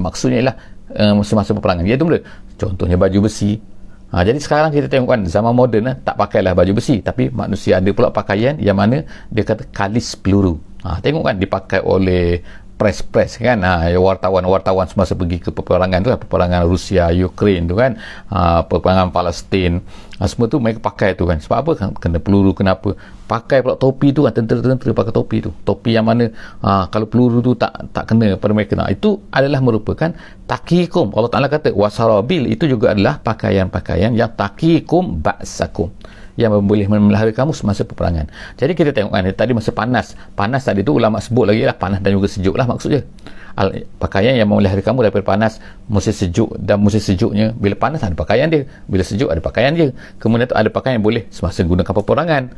maksudnya 0.00 0.36
ialah 0.40 0.56
um, 0.96 1.20
semasa 1.20 1.52
peperangan. 1.52 1.84
Iaitu 1.84 2.08
mula, 2.08 2.24
contohnya 2.56 2.96
baju 2.96 3.28
besi, 3.28 3.60
Ha, 4.12 4.28
jadi 4.28 4.36
sekarang 4.36 4.76
kita 4.76 4.92
tengok 4.92 5.08
kan 5.08 5.20
zaman 5.24 5.56
moden 5.56 5.88
eh, 5.88 5.96
tak 6.04 6.20
pakailah 6.20 6.52
baju 6.52 6.76
besi 6.76 7.00
tapi 7.00 7.32
manusia 7.32 7.80
ada 7.80 7.88
pula 7.96 8.12
pakaian 8.12 8.60
yang 8.60 8.76
mana 8.76 9.08
dia 9.32 9.40
kata 9.40 9.64
kalis 9.72 10.12
peluru. 10.20 10.60
Ha, 10.84 11.00
tengok 11.00 11.32
kan 11.32 11.36
dipakai 11.40 11.80
oleh 11.80 12.44
press-press 12.82 13.38
kan. 13.38 13.62
Ha, 13.62 13.94
wartawan-wartawan 13.94 14.90
semasa 14.90 15.14
pergi 15.14 15.38
ke 15.38 15.54
peperangan 15.54 16.02
tu 16.02 16.10
kan 16.10 16.18
peperangan 16.18 16.66
Rusia 16.66 17.14
Ukraine 17.14 17.70
tu 17.70 17.78
kan. 17.78 17.94
Ha, 18.34 18.66
peperangan 18.66 19.14
Palestin. 19.14 19.78
Ha, 20.18 20.26
semua 20.26 20.50
tu 20.50 20.58
mereka 20.58 20.82
pakai 20.82 21.14
tu 21.14 21.30
kan. 21.30 21.38
Sebab 21.38 21.56
apa? 21.62 21.70
Kena 22.02 22.18
peluru 22.18 22.50
kenapa? 22.50 22.98
Pakai 23.30 23.62
pula 23.62 23.78
topi 23.78 24.10
tu 24.10 24.26
kan 24.26 24.34
tentera-tentera 24.34 24.90
pakai 24.90 25.14
topi 25.14 25.46
tu. 25.46 25.54
Topi 25.62 25.94
yang 25.94 26.10
mana 26.10 26.26
ha, 26.66 26.90
kalau 26.90 27.06
peluru 27.06 27.38
tu 27.38 27.54
tak 27.54 27.94
tak 27.94 28.10
kena 28.10 28.34
pada 28.34 28.50
mereka 28.50 28.74
nah, 28.74 28.90
itu 28.90 29.22
adalah 29.30 29.62
merupakan 29.62 30.10
takikum. 30.50 31.14
Allah 31.14 31.30
Ta'ala 31.30 31.46
kata 31.46 31.70
wasarabil 31.70 32.50
itu 32.50 32.66
juga 32.66 32.90
adalah 32.90 33.22
pakaian-pakaian 33.22 34.10
yang 34.10 34.34
takikum 34.34 35.22
ba'sakum 35.22 35.94
yang 36.40 36.52
boleh 36.64 36.88
memelihara 36.88 37.28
kamu 37.32 37.52
semasa 37.52 37.84
peperangan. 37.84 38.28
Jadi 38.56 38.72
kita 38.72 38.90
tengok 38.96 39.12
kan 39.12 39.24
tadi 39.36 39.52
masa 39.52 39.70
panas. 39.72 40.16
Panas 40.32 40.64
tadi 40.64 40.80
tu 40.80 40.96
ulama 40.96 41.20
sebut 41.20 41.48
lagi 41.48 41.62
lah 41.68 41.76
panas 41.76 42.00
dan 42.00 42.16
juga 42.16 42.28
sejuk 42.28 42.56
lah 42.56 42.64
maksudnya. 42.64 43.04
Al, 43.52 43.84
pakaian 44.00 44.32
yang 44.32 44.48
memelihara 44.48 44.80
kamu 44.80 45.04
daripada 45.04 45.36
panas 45.36 45.60
musim 45.84 46.16
sejuk 46.16 46.56
dan 46.56 46.80
musim 46.80 47.04
sejuknya 47.04 47.52
bila 47.52 47.76
panas 47.76 48.00
ada 48.00 48.16
pakaian 48.16 48.48
dia 48.48 48.64
bila 48.88 49.04
sejuk 49.04 49.28
ada 49.28 49.44
pakaian 49.44 49.76
dia 49.76 49.92
kemudian 50.16 50.48
tu 50.48 50.56
ada 50.56 50.72
pakaian 50.72 50.96
yang 50.96 51.04
boleh 51.04 51.28
semasa 51.28 51.60
gunakan 51.60 51.92
peperangan 51.92 52.48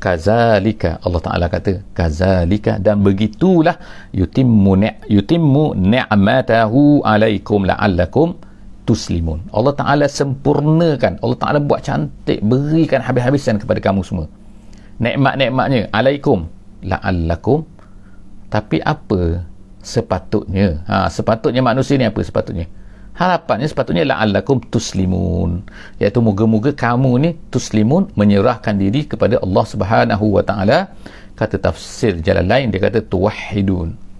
kazalika 0.00 0.96
Allah 1.04 1.20
Taala 1.20 1.46
kata 1.52 1.84
kazalika 1.92 2.80
dan 2.80 3.04
begitulah 3.04 3.76
yutimmu 4.16 5.62
ni'matahu 5.76 7.04
alaikum 7.04 7.68
la'allakum 7.68 8.32
tuslimun. 8.84 9.46
Allah 9.54 9.74
Ta'ala 9.74 10.06
sempurnakan. 10.10 11.22
Allah 11.22 11.38
Ta'ala 11.38 11.58
buat 11.62 11.82
cantik. 11.82 12.42
Berikan 12.42 13.00
habis-habisan 13.02 13.62
kepada 13.62 13.78
kamu 13.78 14.02
semua. 14.02 14.26
Nekmat-nekmatnya. 14.98 15.90
Alaikum. 15.94 16.46
La'allakum. 16.82 17.62
Tapi 18.50 18.82
apa 18.84 19.46
sepatutnya? 19.80 20.84
Ha, 20.86 21.08
sepatutnya 21.08 21.62
manusia 21.64 21.96
ni 21.96 22.04
apa 22.04 22.20
sepatutnya? 22.20 22.68
Harapannya 23.12 23.68
sepatutnya 23.68 24.04
la'allakum 24.08 24.60
tuslimun. 24.72 25.64
Iaitu 26.00 26.18
moga-moga 26.20 26.72
kamu 26.72 27.10
ni 27.22 27.30
tuslimun 27.52 28.12
menyerahkan 28.18 28.76
diri 28.76 29.06
kepada 29.08 29.40
Allah 29.40 29.64
Subhanahu 29.64 30.26
Wa 30.36 30.42
Ta'ala. 30.44 30.78
Kata 31.32 31.56
tafsir 31.56 32.20
jalan 32.20 32.44
lain 32.44 32.68
dia 32.68 32.78
kata 32.78 33.00
tuwahidun 33.08 34.11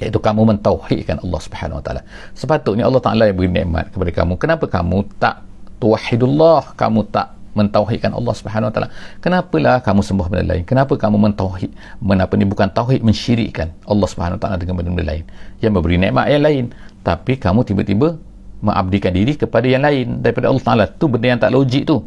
iaitu 0.00 0.18
kamu 0.18 0.56
mentauhidkan 0.56 1.20
Allah 1.20 1.40
Subhanahu 1.44 1.78
Wa 1.78 1.84
Taala. 1.84 2.02
Sepatutnya 2.32 2.88
Allah 2.88 3.02
Taala 3.04 3.22
yang 3.28 3.36
beri 3.36 3.50
nikmat 3.52 3.92
kepada 3.92 4.10
kamu. 4.10 4.32
Kenapa 4.40 4.64
kamu 4.64 4.98
tak 5.20 5.44
tuwahidullah? 5.76 6.72
Kamu 6.74 7.00
tak 7.12 7.36
mentauhidkan 7.52 8.16
Allah 8.16 8.34
Subhanahu 8.34 8.68
Wa 8.70 8.74
Taala. 8.74 8.88
Kenapalah 9.20 9.76
kamu 9.84 10.00
sembah 10.00 10.26
benda 10.32 10.44
lain? 10.56 10.64
Kenapa 10.64 10.96
kamu 10.96 11.16
mentauhid? 11.30 11.70
Menapa 12.00 12.32
ni 12.40 12.48
bukan 12.48 12.72
tauhid 12.72 13.04
mensyirikkan 13.04 13.76
Allah 13.84 14.08
Subhanahu 14.08 14.40
Wa 14.40 14.42
Taala 14.48 14.56
dengan 14.56 14.74
benda-benda 14.80 15.04
lain 15.04 15.24
yang 15.60 15.72
memberi 15.76 15.96
nikmat 16.00 16.26
yang 16.32 16.42
lain, 16.42 16.64
tapi 17.04 17.36
kamu 17.36 17.60
tiba-tiba 17.68 18.16
mengabdikan 18.64 19.12
diri 19.12 19.36
kepada 19.36 19.66
yang 19.68 19.84
lain 19.84 20.24
daripada 20.24 20.48
Allah 20.48 20.64
Taala. 20.64 20.84
Tu 20.88 21.04
benda 21.10 21.26
yang 21.28 21.40
tak 21.40 21.52
logik 21.52 21.84
tu. 21.84 22.00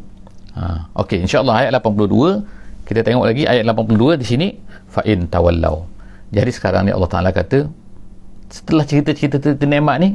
Ha, 0.53 0.89
okey, 1.01 1.25
insya-Allah 1.25 1.65
ayat 1.65 1.71
82 1.81 2.45
kita 2.85 2.99
tengok 3.01 3.25
lagi 3.25 3.43
ayat 3.47 3.63
82 3.65 4.21
di 4.21 4.25
sini 4.27 4.47
fa 4.85 5.01
in 5.07 5.25
tawallau. 5.25 5.89
Jadi 6.29 6.51
sekarang 6.53 6.89
ni 6.89 6.91
Allah 6.93 7.09
Taala 7.09 7.29
kata 7.33 7.69
setelah 8.49 8.83
cerita-cerita 8.87 9.65
nikmat 9.67 9.97
ni 9.99 10.09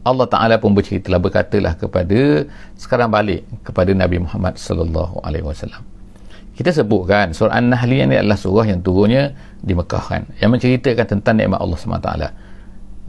Allah 0.00 0.26
Taala 0.26 0.56
pun 0.56 0.72
berceritalah 0.72 1.20
berkatalah 1.20 1.76
kepada 1.76 2.48
sekarang 2.80 3.12
balik 3.12 3.44
kepada 3.60 3.92
Nabi 3.92 4.24
Muhammad 4.24 4.56
sallallahu 4.56 5.20
alaihi 5.20 5.44
wasallam. 5.44 5.84
Kita 6.56 6.72
sebutkan 6.72 7.32
surah 7.32 7.56
An-Nahl 7.56 7.88
ini 7.88 8.16
adalah 8.16 8.36
surah 8.36 8.68
yang 8.68 8.80
turunnya 8.84 9.32
di 9.60 9.72
Mekah 9.72 10.04
kan 10.04 10.22
yang 10.40 10.52
menceritakan 10.52 11.04
tentang 11.08 11.40
nikmat 11.40 11.60
Allah 11.60 11.76
SWT 11.76 12.10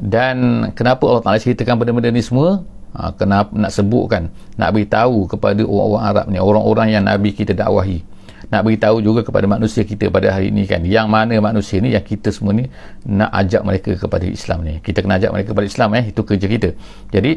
dan 0.02 0.68
kenapa 0.74 1.04
Allah 1.06 1.24
Taala 1.24 1.40
ceritakan 1.40 1.78
benda-benda 1.78 2.10
ni 2.10 2.24
semua? 2.24 2.64
Ha, 2.92 3.16
kenapa 3.16 3.56
nak 3.56 3.72
sebutkan 3.72 4.28
nak 4.60 4.76
beritahu 4.76 5.24
kepada 5.24 5.64
orang-orang 5.64 6.04
Arab 6.04 6.26
ni 6.28 6.38
orang-orang 6.44 6.88
yang 6.92 7.04
Nabi 7.08 7.32
kita 7.32 7.56
dakwahi 7.56 8.04
nak 8.52 8.68
beritahu 8.68 9.00
juga 9.00 9.24
kepada 9.24 9.48
manusia 9.48 9.88
kita 9.88 10.12
pada 10.12 10.36
hari 10.36 10.52
ini 10.52 10.68
kan 10.68 10.84
yang 10.84 11.08
mana 11.08 11.40
manusia 11.40 11.80
ni 11.80 11.96
yang 11.96 12.04
kita 12.04 12.36
semua 12.36 12.52
ni 12.52 12.68
nak 13.08 13.32
ajak 13.32 13.64
mereka 13.64 13.92
kepada 13.96 14.28
Islam 14.28 14.68
ni. 14.68 14.84
Kita 14.84 15.00
kena 15.00 15.16
ajak 15.16 15.32
mereka 15.32 15.56
kepada 15.56 15.68
Islam 15.72 15.90
eh. 15.96 16.04
Itu 16.12 16.22
kerja 16.28 16.48
kita. 16.52 16.70
Jadi 17.16 17.32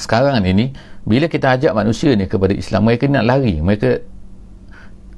sekarang 0.00 0.40
ini 0.48 0.72
bila 1.04 1.28
kita 1.28 1.52
ajak 1.52 1.76
manusia 1.76 2.16
ni 2.16 2.24
kepada 2.24 2.56
Islam 2.56 2.88
mereka 2.88 3.04
nak 3.12 3.28
lari. 3.28 3.60
Mereka 3.60 4.11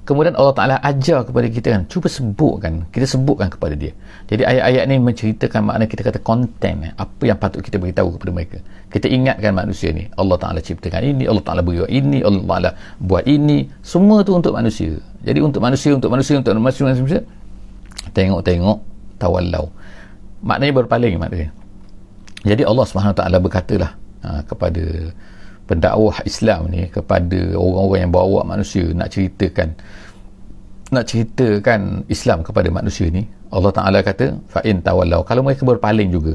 kemudian 0.04 0.37
Allah 0.37 0.54
Ta'ala 0.54 0.76
ajar 0.84 1.25
kepada 1.25 1.49
kita 1.49 1.68
kan 1.75 1.82
cuba 1.88 2.06
sebutkan 2.12 2.84
kita 2.92 3.08
sebutkan 3.08 3.49
kepada 3.49 3.75
dia. 3.75 3.92
Jadi 4.30 4.44
ayat-ayat 4.44 4.84
ni 4.88 4.96
menceritakan 5.00 5.61
makna 5.64 5.84
kita 5.88 6.04
kata 6.04 6.20
konten 6.20 6.92
apa 6.94 7.23
yang 7.25 7.37
patut 7.40 7.64
kita 7.64 7.76
beritahu 7.80 8.14
kepada 8.16 8.30
mereka. 8.32 8.58
Kita 8.92 9.08
ingatkan 9.08 9.52
manusia 9.56 9.90
ni 9.90 10.06
Allah 10.14 10.37
Ta'ala 10.37 10.61
ciptakan 10.61 11.00
ini 11.02 11.25
Allah 11.26 11.44
Ta'ala 11.44 11.61
buat 11.64 11.88
ini 11.88 12.20
Allah 12.20 12.44
Ta'ala 12.44 12.70
buat 13.00 13.25
ini. 13.26 13.68
Semua 13.80 14.23
tu 14.23 14.37
untuk 14.37 14.54
manusia. 14.54 15.00
Jadi 15.25 15.40
untuk 15.40 15.64
manusia 15.64 15.90
untuk 15.96 16.12
manusia 16.12 16.37
untuk 16.37 16.52
manusia, 16.61 16.84
untuk 16.84 17.00
manusia 17.00 17.20
tengok-tengok 18.14 18.78
tawallau 19.18 19.73
maknanya 20.44 20.84
berpaling 20.84 21.16
maknanya 21.16 21.50
jadi 22.44 22.68
Allah 22.68 22.84
SWT 22.84 23.23
berkatalah 23.40 23.90
ha, 24.20 24.28
kepada 24.44 24.84
pendakwah 25.64 26.16
Islam 26.28 26.68
ni 26.68 26.88
kepada 26.92 27.56
orang-orang 27.56 28.00
yang 28.09 28.12
bawa 28.12 28.40
manusia 28.44 28.85
nak 28.92 29.09
ceritakan 29.12 29.73
nak 30.92 31.04
ceritakan 31.09 32.04
Islam 32.12 32.44
kepada 32.44 32.68
manusia 32.68 33.09
ni 33.09 33.25
Allah 33.54 33.71
Ta'ala 33.71 33.99
kata 34.02 34.35
fa'in 34.50 34.83
tawallau. 34.83 35.23
Kalau 35.23 35.47
mereka 35.47 35.62
berpaling 35.62 36.11
juga. 36.11 36.35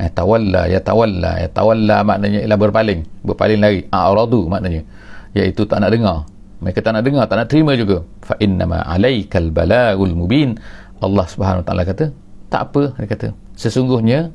Eh, 0.00 0.08
tawalla 0.12 0.64
ya 0.68 0.80
tawalla 0.80 1.40
ya 1.40 1.48
tawalla 1.52 2.04
maknanya 2.04 2.44
ialah 2.44 2.60
berpaling. 2.60 3.00
Berpaling 3.24 3.58
lari. 3.60 3.80
A'radu 3.88 4.44
maknanya. 4.48 4.84
Iaitu 5.32 5.64
tak 5.64 5.80
nak 5.80 5.92
dengar. 5.92 6.28
Mereka 6.60 6.84
tak 6.84 6.92
nak 6.92 7.02
dengar 7.08 7.24
tak 7.28 7.36
nak 7.40 7.48
terima 7.48 7.72
juga. 7.76 8.04
Fa'in 8.24 8.60
nama 8.60 8.84
alaikal 8.84 9.48
balagul 9.48 10.12
mubin. 10.12 10.56
Allah 11.00 11.24
Subhanahu 11.24 11.64
Ta'ala 11.64 11.82
kata 11.88 12.12
tak 12.52 12.62
apa. 12.72 12.92
Dia 13.00 13.08
kata 13.08 13.28
sesungguhnya 13.56 14.28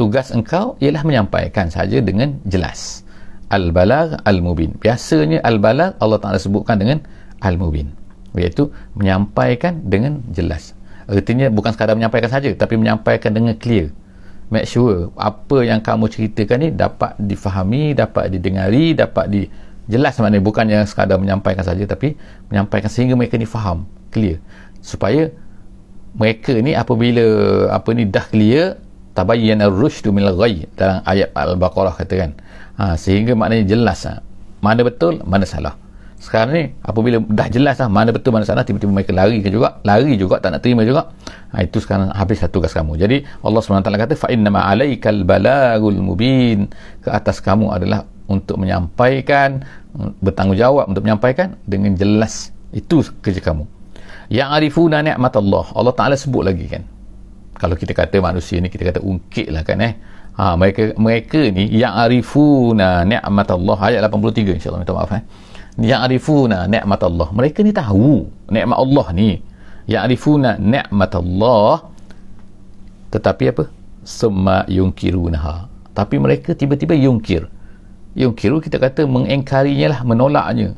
tugas 0.00 0.32
engkau 0.32 0.80
ialah 0.80 1.04
menyampaikan 1.04 1.68
saja 1.68 2.00
dengan 2.00 2.40
jelas 2.48 3.04
al-balag 3.50 4.22
al-mubin. 4.22 4.78
Biasanya 4.78 5.42
al-balag 5.42 5.98
Allah 5.98 6.18
Taala 6.22 6.38
sebutkan 6.38 6.78
dengan 6.78 7.02
al-mubin. 7.42 7.92
Iaitu 8.32 8.70
menyampaikan 8.94 9.82
dengan 9.90 10.22
jelas. 10.30 10.78
Artinya 11.10 11.50
bukan 11.50 11.74
sekadar 11.74 11.98
menyampaikan 11.98 12.30
saja 12.30 12.54
tapi 12.54 12.78
menyampaikan 12.78 13.34
dengan 13.34 13.58
clear. 13.58 13.90
Make 14.50 14.66
sure 14.70 15.10
apa 15.18 15.66
yang 15.66 15.82
kamu 15.82 16.06
ceritakan 16.10 16.56
ni 16.62 16.68
dapat 16.70 17.18
difahami, 17.18 17.94
dapat 17.94 18.30
didengari, 18.30 18.94
dapat 18.94 19.26
di 19.30 19.42
jelas 19.90 20.14
maknanya 20.22 20.42
bukannya 20.46 20.78
sekadar 20.86 21.18
menyampaikan 21.18 21.66
saja 21.66 21.82
tapi 21.86 22.14
menyampaikan 22.46 22.86
sehingga 22.86 23.18
mereka 23.18 23.34
ni 23.34 23.46
faham, 23.46 23.90
clear. 24.14 24.38
Supaya 24.78 25.34
mereka 26.14 26.54
ni 26.54 26.74
apabila 26.74 27.26
apa 27.74 27.90
ni 27.94 28.06
dah 28.06 28.26
clear 28.26 28.78
tabayyana 29.14 29.66
ar-rusydu 29.70 30.14
min 30.14 30.26
al-ghayy 30.26 30.70
dalam 30.78 31.02
ayat 31.06 31.34
al-baqarah 31.34 31.94
katakan 31.94 32.38
ha, 32.80 32.96
sehingga 32.96 33.36
maknanya 33.36 33.68
jelas 33.68 34.08
ha. 34.08 34.24
mana 34.64 34.80
betul 34.80 35.20
mana 35.28 35.44
salah. 35.44 35.76
Sekarang 36.20 36.52
ni 36.52 36.64
apabila 36.84 37.16
dah 37.32 37.48
jelas 37.48 37.80
lah 37.80 37.88
mana 37.88 38.12
betul 38.12 38.32
mana 38.32 38.44
salah 38.44 38.60
tiba-tiba 38.60 38.92
mereka 38.92 39.12
lari 39.16 39.40
ke 39.40 39.48
juga 39.48 39.80
lari 39.88 40.20
juga 40.20 40.36
tak 40.36 40.52
nak 40.52 40.60
terima 40.60 40.84
juga 40.84 41.12
ha, 41.52 41.64
itu 41.64 41.80
sekarang 41.80 42.12
habis 42.12 42.40
satu 42.40 42.60
tugas 42.60 42.72
kamu. 42.72 42.96
Jadi 42.96 43.24
Allah 43.44 43.60
SWT 43.60 43.88
kata 43.88 44.14
fa'innama 44.16 44.64
alaikal 44.64 45.20
balagul 45.28 46.00
mubin. 46.00 46.72
Ke 47.04 47.12
atas 47.12 47.44
kamu 47.44 47.68
adalah 47.72 48.08
untuk 48.28 48.56
menyampaikan 48.56 49.64
bertanggungjawab 49.96 50.88
untuk 50.88 51.04
menyampaikan 51.04 51.56
dengan 51.68 51.92
jelas. 51.96 52.52
Itu 52.72 53.02
kerja 53.20 53.40
kamu. 53.42 53.64
Yang 54.30 54.48
arifuna 54.62 55.02
ni'mat 55.02 55.34
Allah 55.40 55.66
Allah 55.74 55.94
Ta'ala 55.96 56.14
sebut 56.14 56.46
lagi 56.46 56.68
kan. 56.70 56.86
Kalau 57.58 57.76
kita 57.76 57.92
kata 57.92 58.22
manusia 58.24 58.56
ni 58.62 58.72
kita 58.72 58.88
kata 58.88 59.00
ungkit 59.04 59.52
lah 59.52 59.64
kan 59.66 59.80
eh 59.84 59.92
ha, 60.40 60.56
mereka 60.56 60.96
mereka 60.96 61.40
ni 61.52 61.68
yang 61.68 61.92
arifuna 61.92 63.04
ni'mat 63.04 63.48
Allah 63.52 63.76
ayat 63.76 64.00
83 64.08 64.56
insyaallah 64.56 64.80
minta 64.80 64.96
maaf 64.96 65.12
eh. 65.12 65.22
Yang 65.76 66.00
arifuna 66.08 66.64
ni'mat 66.64 67.00
Allah 67.04 67.28
mereka 67.36 67.60
ni 67.60 67.72
tahu 67.76 68.24
nikmat 68.48 68.78
Allah 68.80 69.06
ni. 69.12 69.30
Yang 69.84 70.00
arifuna 70.08 70.50
ni'mat 70.56 71.12
Allah 71.12 71.74
tetapi 73.12 73.44
apa? 73.52 73.64
Semma 74.00 74.64
yungkirunaha 74.64 75.68
tapi 75.92 76.16
mereka 76.16 76.56
tiba-tiba 76.56 76.96
yungkir. 76.96 77.44
Yungkiru 78.16 78.58
kita 78.64 78.80
kata 78.80 79.04
mengengkarinya 79.06 79.86
lah 79.92 80.00
menolaknya. 80.02 80.74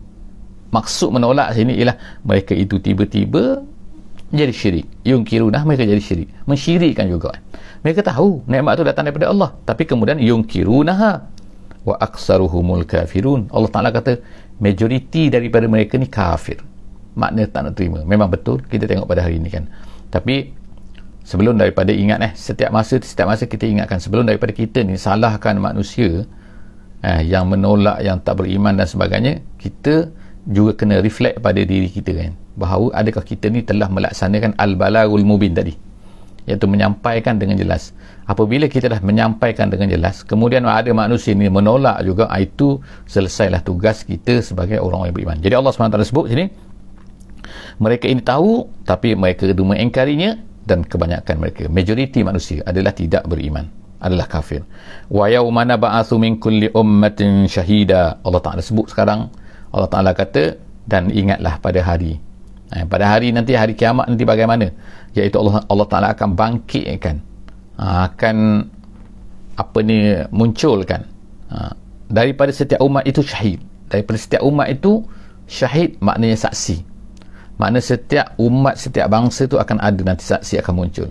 Maksud 0.72 1.12
menolak 1.14 1.52
sini 1.52 1.76
ialah 1.76 1.96
mereka 2.24 2.56
itu 2.56 2.80
tiba-tiba 2.80 3.60
jadi 4.32 4.52
syirik. 4.52 4.86
Yungkirunah 5.04 5.62
mereka 5.68 5.84
jadi 5.84 6.00
syirik. 6.00 6.32
Mensyirikkan 6.48 7.06
juga. 7.12 7.36
Mereka 7.84 8.00
tahu 8.00 8.40
nikmat 8.48 8.80
itu 8.80 8.84
datang 8.88 9.04
daripada 9.04 9.28
Allah. 9.28 9.52
Tapi 9.68 9.84
kemudian 9.84 10.16
yungkirunaha 10.16 11.10
wa 11.84 11.94
aksaruhumul 12.00 12.88
kafirun. 12.88 13.52
Allah 13.52 13.70
Ta'ala 13.70 13.92
kata 13.92 14.16
majoriti 14.56 15.28
daripada 15.28 15.68
mereka 15.68 16.00
ni 16.00 16.08
kafir. 16.08 16.64
Makna 17.12 17.44
tak 17.44 17.60
nak 17.68 17.74
terima. 17.76 18.00
Memang 18.08 18.32
betul 18.32 18.64
kita 18.64 18.88
tengok 18.88 19.04
pada 19.04 19.20
hari 19.20 19.36
ini 19.36 19.52
kan. 19.52 19.68
Tapi 20.08 20.48
sebelum 21.28 21.60
daripada 21.60 21.92
ingat 21.92 22.18
eh 22.24 22.32
setiap 22.34 22.74
masa 22.74 22.98
setiap 22.98 23.30
masa 23.30 23.46
kita 23.46 23.68
ingatkan 23.68 24.02
sebelum 24.02 24.26
daripada 24.26 24.50
kita 24.50 24.82
ni 24.82 24.98
salahkan 24.98 25.54
manusia 25.54 26.26
eh, 27.04 27.22
yang 27.22 27.46
menolak 27.46 28.02
yang 28.02 28.18
tak 28.18 28.42
beriman 28.42 28.74
dan 28.74 28.90
sebagainya 28.90 29.38
kita 29.54 30.10
juga 30.42 30.74
kena 30.74 30.98
reflect 30.98 31.38
pada 31.38 31.62
diri 31.62 31.86
kita 31.86 32.10
kan 32.10 32.32
bahawa 32.54 32.92
adakah 32.92 33.24
kita 33.24 33.48
ni 33.48 33.64
telah 33.64 33.88
melaksanakan 33.88 34.56
al-balagul 34.60 35.24
mubin 35.24 35.56
tadi? 35.56 35.74
Iaitu 36.42 36.66
menyampaikan 36.66 37.38
dengan 37.38 37.54
jelas. 37.54 37.94
Apabila 38.26 38.66
kita 38.66 38.90
dah 38.90 39.02
menyampaikan 39.02 39.70
dengan 39.70 39.90
jelas 39.90 40.22
kemudian 40.22 40.62
ada 40.66 40.90
manusia 40.94 41.34
ni 41.34 41.50
menolak 41.50 42.02
juga 42.06 42.30
ah, 42.30 42.38
itu 42.38 42.78
selesailah 43.10 43.62
tugas 43.66 44.06
kita 44.06 44.42
sebagai 44.42 44.78
orang 44.78 45.10
yang 45.10 45.14
beriman. 45.14 45.36
Jadi 45.42 45.54
Allah 45.58 45.70
SWT 45.74 46.06
sebut 46.06 46.30
sini 46.30 46.46
mereka 47.82 48.06
ini 48.06 48.22
tahu 48.22 48.70
tapi 48.86 49.18
mereka 49.18 49.50
itu 49.50 49.62
mengingkarinya 49.66 50.38
dan 50.62 50.86
kebanyakan 50.86 51.36
mereka. 51.42 51.66
Majoriti 51.66 52.22
manusia 52.22 52.62
adalah 52.62 52.94
tidak 52.94 53.26
beriman 53.26 53.82
adalah 54.02 54.26
kafir. 54.26 54.66
Wa 55.06 55.30
yaumana 55.30 55.78
ba'athu 55.78 56.18
min 56.18 56.38
kulli 56.42 56.70
ummatin 56.74 57.46
syahida 57.46 58.18
Allah 58.26 58.42
Ta'ala 58.42 58.62
sebut 58.62 58.90
sekarang 58.90 59.30
Allah 59.70 59.88
Ta'ala 59.88 60.10
kata 60.10 60.58
dan 60.90 61.08
ingatlah 61.14 61.62
pada 61.62 61.78
hari 61.86 62.18
Eh, 62.72 62.88
pada 62.88 63.04
hari 63.04 63.36
nanti 63.36 63.52
hari 63.52 63.76
kiamat 63.76 64.08
nanti 64.08 64.24
bagaimana? 64.24 64.72
Iaitu 65.12 65.36
Allah 65.36 65.60
Allah 65.68 65.86
Taala 65.92 66.08
akan 66.16 66.32
bangkitkan 66.32 67.20
ha, 67.76 68.08
akan 68.08 68.64
apa 69.60 69.78
ni 69.84 70.16
munculkan 70.32 71.04
ha, 71.52 71.76
daripada 72.08 72.48
setiap 72.48 72.80
umat 72.80 73.04
itu 73.04 73.20
syahid. 73.20 73.60
Daripada 73.92 74.16
setiap 74.16 74.40
umat 74.48 74.72
itu 74.72 75.04
syahid 75.44 76.00
maknanya 76.00 76.48
saksi. 76.48 76.80
Makna 77.60 77.84
setiap 77.84 78.32
umat 78.40 78.80
setiap 78.80 79.12
bangsa 79.12 79.44
itu 79.44 79.60
akan 79.60 79.76
ada 79.76 80.00
nanti 80.00 80.24
saksi 80.24 80.64
akan 80.64 80.72
muncul. 80.72 81.08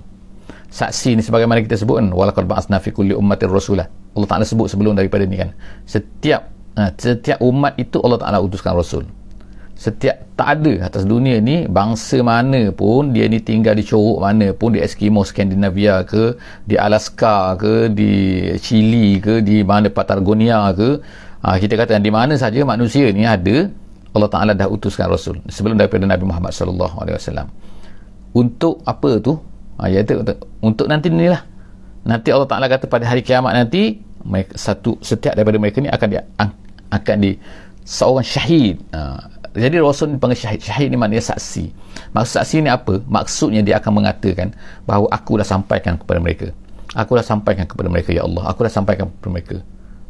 Saksi 0.73 1.13
ni 1.13 1.21
sebagaimana 1.21 1.61
kita 1.61 1.77
sebut 1.77 2.01
kan 2.01 2.09
walaqad 2.09 2.49
ba'atsna 2.49 2.81
fi 2.81 2.89
kulli 2.89 3.13
ummatin 3.13 3.53
rasulah. 3.53 3.85
Allah 4.17 4.27
Taala 4.27 4.49
sebut 4.49 4.65
sebelum 4.65 4.97
daripada 4.97 5.29
ni 5.29 5.37
kan. 5.37 5.53
Setiap 5.85 6.49
ha, 6.73 6.89
setiap 6.97 7.37
umat 7.45 7.77
itu 7.77 8.01
Allah 8.01 8.17
Taala 8.17 8.41
utuskan 8.41 8.73
rasul 8.73 9.05
setiap 9.81 10.37
tak 10.37 10.61
ada 10.61 10.85
atas 10.85 11.09
dunia 11.09 11.41
ni 11.41 11.65
bangsa 11.65 12.21
mana 12.21 12.69
pun 12.69 13.09
dia 13.17 13.25
ni 13.25 13.41
tinggal 13.41 13.73
di 13.73 13.81
corok 13.81 14.21
mana 14.21 14.53
pun 14.53 14.77
di 14.77 14.79
Eskimo 14.85 15.25
Skandinavia 15.25 16.05
ke 16.05 16.37
di 16.69 16.77
Alaska 16.77 17.57
ke 17.57 17.89
di 17.89 18.45
Chile 18.61 19.17
ke 19.17 19.41
di 19.41 19.65
mana 19.65 19.89
Patagonia 19.89 20.69
ke 20.77 21.01
ha, 21.41 21.57
kita 21.57 21.73
kata 21.81 21.97
di 21.97 22.13
mana 22.13 22.37
saja 22.37 22.61
manusia 22.61 23.09
ni 23.09 23.25
ada 23.25 23.73
Allah 24.11 24.29
Ta'ala 24.29 24.51
dah 24.51 24.67
utuskan 24.67 25.07
Rasul 25.07 25.39
sebelum 25.47 25.79
daripada 25.79 26.03
Nabi 26.03 26.27
Muhammad 26.27 26.51
Sallallahu 26.51 26.95
Alaihi 26.99 27.15
Wasallam. 27.15 27.47
Untuk 28.35 28.83
apa 28.83 29.19
tu? 29.23 29.39
Ha, 29.79 29.87
iaitu 29.87 30.19
untuk, 30.59 30.85
nanti 30.91 31.07
ni 31.07 31.31
lah. 31.31 31.41
Nanti 32.03 32.27
Allah 32.35 32.47
Ta'ala 32.47 32.67
kata 32.67 32.91
pada 32.91 33.07
hari 33.07 33.23
kiamat 33.23 33.55
nanti 33.55 34.03
mereka, 34.27 34.53
satu 34.59 34.99
setiap 34.99 35.33
daripada 35.33 35.57
mereka 35.57 35.79
ni 35.79 35.87
akan 35.87 36.07
di, 36.11 36.17
akan 36.91 37.15
di 37.23 37.31
seorang 37.87 38.25
syahid. 38.27 38.75
Ha, 38.91 39.31
jadi 39.51 39.83
Rasul 39.83 40.15
panggil 40.15 40.39
syahid. 40.47 40.63
Syahid 40.63 40.87
ni 40.91 40.97
maknanya 40.97 41.35
saksi. 41.35 41.75
Maksud 42.15 42.33
saksi 42.39 42.55
ni 42.63 42.69
apa? 42.71 43.03
Maksudnya 43.03 43.59
dia 43.59 43.83
akan 43.83 43.99
mengatakan 43.99 44.55
bahawa 44.87 45.11
aku 45.11 45.43
dah 45.43 45.47
sampaikan 45.47 45.99
kepada 45.99 46.23
mereka. 46.23 46.47
Aku 46.95 47.19
dah 47.19 47.25
sampaikan 47.25 47.67
kepada 47.67 47.91
mereka 47.91 48.15
ya 48.15 48.23
Allah. 48.23 48.47
Aku 48.47 48.63
dah 48.63 48.71
sampaikan 48.71 49.11
kepada 49.11 49.29
mereka. 49.31 49.57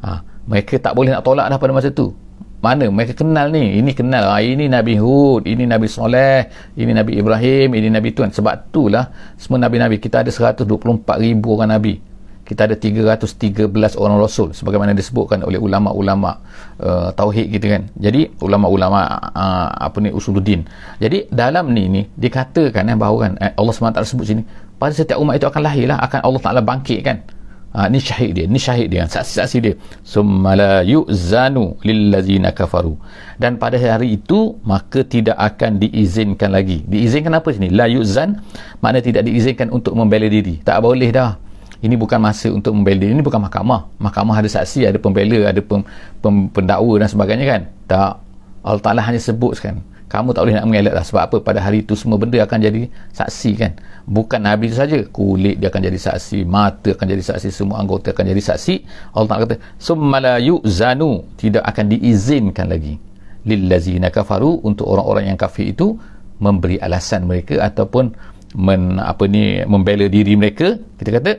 Ha, 0.06 0.22
mereka 0.46 0.78
tak 0.78 0.94
boleh 0.94 1.14
nak 1.14 1.26
tolak 1.26 1.50
dah 1.50 1.58
pada 1.58 1.74
masa 1.74 1.90
tu. 1.90 2.14
Mana? 2.62 2.86
Mereka 2.86 3.18
kenal 3.18 3.50
ni. 3.50 3.82
Ini 3.82 3.92
kenal. 3.98 4.30
Ha, 4.30 4.46
ini 4.46 4.70
Nabi 4.70 4.94
Hud. 5.02 5.50
Ini 5.50 5.66
Nabi 5.66 5.90
Soleh. 5.90 6.46
Ini 6.78 6.94
Nabi 6.94 7.18
Ibrahim. 7.18 7.74
Ini 7.74 7.90
Nabi 7.90 8.14
Tuhan. 8.14 8.30
Sebab 8.30 8.70
itulah 8.70 9.10
semua 9.42 9.66
Nabi-Nabi. 9.66 9.98
Kita 9.98 10.22
ada 10.22 10.30
124 10.30 10.70
ribu 11.18 11.58
orang 11.58 11.74
Nabi 11.74 12.11
kita 12.52 12.68
ada 12.68 12.76
313 12.76 13.72
orang 13.96 14.20
rasul 14.20 14.52
sebagaimana 14.52 14.92
disebutkan 14.92 15.40
oleh 15.48 15.56
ulama-ulama 15.56 16.44
uh, 16.84 17.08
tauhid 17.16 17.48
kita 17.48 17.80
kan 17.80 17.84
jadi 17.96 18.28
ulama-ulama 18.44 19.08
uh, 19.32 19.72
apa 19.88 20.04
ni 20.04 20.12
usuluddin 20.12 20.68
jadi 21.00 21.32
dalam 21.32 21.72
ni 21.72 21.88
ni 21.88 22.02
dikatakan 22.20 22.92
eh, 22.92 22.98
bahawa 23.00 23.18
kan 23.24 23.32
eh, 23.40 23.56
Allah 23.56 23.72
SWT 23.72 24.04
sebut 24.04 24.28
sini 24.28 24.44
pada 24.76 24.92
setiap 24.92 25.16
umat 25.24 25.40
itu 25.40 25.48
akan 25.48 25.62
lahir 25.64 25.88
lah 25.88 26.04
akan 26.04 26.20
Allah 26.28 26.42
Taala 26.44 26.60
bangkitkan 26.60 27.40
Ha, 27.72 27.88
ni 27.88 28.04
syahid 28.04 28.36
dia, 28.36 28.46
ni 28.52 28.60
syahid 28.60 28.92
dia, 28.92 29.08
saksi-saksi 29.08 29.58
dia. 29.64 29.76
Summala 30.04 30.84
yu'zanu 30.84 31.80
lillazina 31.88 32.52
kafaru. 32.52 33.00
Dan 33.40 33.56
pada 33.56 33.80
hari 33.80 34.20
itu, 34.20 34.60
maka 34.68 35.08
tidak 35.08 35.40
akan 35.40 35.80
diizinkan 35.80 36.52
lagi. 36.52 36.84
Diizinkan 36.84 37.32
apa 37.32 37.48
sini? 37.56 37.72
La 37.72 37.88
yu'zan, 37.88 38.44
makna 38.84 39.00
tidak 39.00 39.24
diizinkan 39.24 39.72
untuk 39.72 39.96
membela 39.96 40.28
diri. 40.28 40.60
Tak 40.60 40.84
boleh 40.84 41.16
dah. 41.16 41.40
Ini 41.82 41.98
bukan 41.98 42.22
masa 42.22 42.54
untuk 42.54 42.78
membela. 42.78 43.10
Ini 43.10 43.26
bukan 43.26 43.42
mahkamah. 43.42 43.90
Mahkamah 43.98 44.38
ada 44.38 44.50
saksi, 44.50 44.86
ada 44.86 45.02
pembela, 45.02 45.50
ada 45.50 45.62
pem, 45.62 45.82
pem, 46.22 46.46
pendakwa 46.54 47.02
dan 47.02 47.10
sebagainya 47.10 47.46
kan? 47.50 47.62
Tak. 47.90 48.14
Allah 48.62 48.82
Ta'ala 48.86 49.02
hanya 49.02 49.18
sebut 49.18 49.58
kan 49.58 49.82
kamu 50.12 50.36
tak 50.36 50.44
boleh 50.44 50.56
nak 50.60 50.66
mengelak 50.68 50.94
lah 51.00 51.06
sebab 51.08 51.22
apa 51.24 51.38
pada 51.40 51.64
hari 51.64 51.88
itu 51.88 51.96
semua 51.96 52.20
benda 52.20 52.44
akan 52.44 52.60
jadi 52.60 52.92
saksi 53.16 53.52
kan 53.56 53.72
bukan 54.04 54.44
Nabi 54.44 54.68
itu 54.68 54.76
saja 54.76 55.00
kulit 55.08 55.56
dia 55.64 55.72
akan 55.72 55.88
jadi 55.88 55.96
saksi 55.96 56.44
mata 56.44 56.92
akan 56.92 57.08
jadi 57.16 57.24
saksi 57.24 57.48
semua 57.48 57.80
anggota 57.80 58.12
akan 58.12 58.28
jadi 58.36 58.44
saksi 58.44 58.76
Allah 59.16 59.28
Ta'ala 59.32 59.42
kata 59.48 59.58
summala 59.80 60.36
yu'zanu 60.44 61.24
tidak 61.40 61.64
akan 61.64 61.96
diizinkan 61.96 62.68
lagi 62.68 63.00
lillazina 63.48 64.12
kafaru 64.12 64.60
untuk 64.68 64.92
orang-orang 64.92 65.32
yang 65.32 65.40
kafir 65.40 65.72
itu 65.72 65.96
memberi 66.44 66.76
alasan 66.84 67.24
mereka 67.24 67.64
ataupun 67.64 68.12
men, 68.60 69.00
apa 69.00 69.24
ni 69.32 69.64
membela 69.64 70.12
diri 70.12 70.36
mereka 70.36 70.76
kita 71.00 71.10
kata 71.24 71.32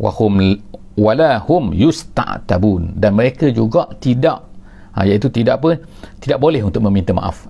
wahum 0.00 0.56
walahum 0.96 1.76
yusta'tabun. 1.76 2.96
Dan 2.96 3.20
mereka 3.20 3.52
juga 3.52 3.92
tidak 4.00 4.48
ha, 4.96 5.04
iaitu 5.04 5.28
tidak 5.28 5.60
apa 5.60 5.76
tidak 6.24 6.40
boleh 6.40 6.64
untuk 6.64 6.80
meminta 6.88 7.12
maaf. 7.12 7.44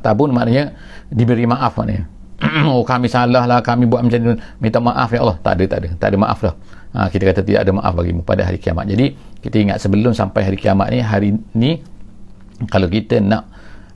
Tabun 0.00 0.32
maknanya 0.32 0.72
diberi 1.12 1.44
maaf 1.44 1.76
maknanya. 1.76 2.08
Oh 2.72 2.80
kami 2.88 3.04
salah 3.12 3.44
lah 3.44 3.60
kami 3.60 3.84
buat 3.84 4.00
macam 4.00 4.16
ni. 4.16 4.32
Minta 4.58 4.80
maaf 4.80 5.12
ya 5.12 5.20
Allah. 5.20 5.36
Tak 5.44 5.52
ada 5.60 5.64
tak 5.68 5.78
ada. 5.84 5.88
Tak 6.00 6.08
ada 6.08 6.16
maaf 6.16 6.40
lah 6.40 6.54
ha, 6.94 7.06
kita 7.10 7.22
kata 7.30 7.40
tidak 7.46 7.60
ada 7.66 7.72
maaf 7.74 7.92
bagimu 7.94 8.22
pada 8.24 8.42
hari 8.46 8.58
kiamat. 8.58 8.88
Jadi 8.90 9.14
kita 9.44 9.56
ingat 9.60 9.76
sebelum 9.82 10.12
sampai 10.12 10.48
hari 10.48 10.58
kiamat 10.58 10.88
ni 10.90 11.00
hari 11.00 11.28
ni 11.54 11.80
kalau 12.68 12.90
kita 12.90 13.22
nak 13.22 13.48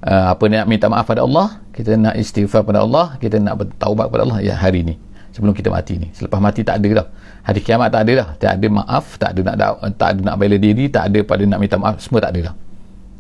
uh, 0.07 0.33
apa 0.33 0.45
nak 0.49 0.65
minta 0.65 0.87
maaf 0.89 1.05
pada 1.05 1.21
Allah 1.25 1.61
kita 1.75 1.99
nak 2.01 2.15
istighfar 2.17 2.65
pada 2.65 2.81
Allah 2.81 3.19
kita 3.21 3.37
nak 3.43 3.61
bertaubat 3.61 4.09
pada 4.09 4.23
Allah 4.25 4.41
ya 4.41 4.55
hari 4.57 4.87
ni 4.87 4.95
sebelum 5.35 5.51
kita 5.51 5.69
mati 5.69 5.99
ni 5.99 6.09
selepas 6.15 6.39
mati 6.39 6.63
tak 6.63 6.79
ada 6.79 7.03
dah 7.03 7.07
hari 7.43 7.61
kiamat 7.61 7.91
tak 7.91 8.07
ada 8.07 8.13
dah 8.23 8.29
tak 8.39 8.53
ada 8.55 8.67
maaf 8.71 9.05
tak 9.19 9.31
ada 9.35 9.41
nak 9.43 9.57
tak 9.99 10.09
ada 10.15 10.21
nak 10.23 10.37
bela 10.39 10.57
diri 10.57 10.87
tak 10.87 11.11
ada 11.11 11.19
pada 11.27 11.43
nak 11.43 11.59
minta 11.59 11.75
maaf 11.75 11.99
semua 11.99 12.23
tak 12.23 12.39
ada 12.39 12.41
dah 12.51 12.55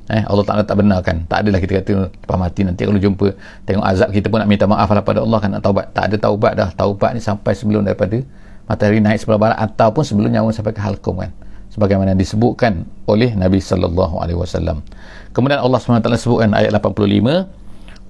Eh, 0.04 0.20
Allah 0.20 0.44
Ta'ala 0.44 0.60
tak 0.68 0.84
benarkan. 0.84 1.24
Tak 1.24 1.48
adalah 1.48 1.58
kita 1.64 1.80
kata 1.80 2.12
lepas 2.12 2.36
mati 2.36 2.60
nanti 2.60 2.84
kalau 2.84 3.00
jumpa 3.00 3.32
tengok 3.64 3.84
azab 3.88 4.12
kita 4.12 4.28
pun 4.28 4.36
nak 4.36 4.48
minta 4.52 4.68
maaf 4.68 4.92
lah 4.92 5.00
pada 5.00 5.24
Allah 5.24 5.40
kan 5.40 5.48
nak 5.48 5.64
taubat. 5.64 5.96
Tak 5.96 6.12
ada 6.12 6.16
taubat 6.20 6.52
dah. 6.60 6.68
Taubat 6.76 7.16
ni 7.16 7.24
sampai 7.24 7.56
sebelum 7.56 7.88
daripada 7.88 8.20
matahari 8.68 9.00
naik 9.00 9.24
sebelah 9.24 9.40
barat 9.40 9.58
ataupun 9.64 10.04
sebelum 10.04 10.28
nyawa 10.28 10.52
sampai 10.52 10.76
ke 10.76 10.80
halkum 10.84 11.24
kan. 11.24 11.32
Sebagaimana 11.72 12.12
disebutkan 12.12 12.84
oleh 13.08 13.32
Nabi 13.32 13.64
Sallallahu 13.64 14.20
Alaihi 14.20 14.36
Wasallam. 14.36 14.84
Kemudian 15.32 15.58
Allah 15.58 15.80
SWT 15.80 16.06
sebutkan 16.20 16.52
ayat 16.52 16.70
85 16.70 17.63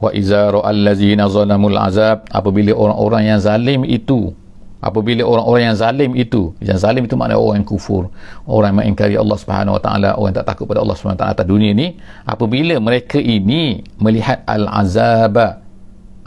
wa 0.04 0.10
iza 0.12 0.52
ra'al 0.52 0.80
ladzina 0.84 1.24
zalamul 1.32 1.78
azab. 1.80 2.28
Apabila 2.28 2.76
orang-orang 2.76 3.22
yang 3.32 3.40
zalim 3.40 3.88
itu 3.88 4.36
apabila 4.84 5.24
orang-orang 5.24 5.72
yang 5.72 5.78
zalim 5.80 6.12
itu 6.12 6.52
yang 6.60 6.76
zalim 6.76 7.08
itu 7.08 7.16
maknanya 7.16 7.40
orang 7.40 7.64
yang 7.64 7.68
kufur 7.72 8.12
orang 8.44 8.76
yang 8.76 8.78
mengingkari 8.84 9.16
Allah 9.16 9.38
Subhanahu 9.40 9.80
Wa 9.80 9.82
Taala 9.82 10.08
orang 10.20 10.28
yang 10.36 10.38
tak 10.44 10.48
takut 10.52 10.68
pada 10.68 10.84
Allah 10.84 10.92
Subhanahu 10.92 11.16
Wa 11.16 11.22
Taala 11.24 11.34
atas 11.40 11.48
dunia 11.48 11.70
ini 11.72 11.96
apabila 12.28 12.74
mereka 12.84 13.16
ini 13.16 13.80
melihat 13.96 14.44
al-azab 14.44 15.64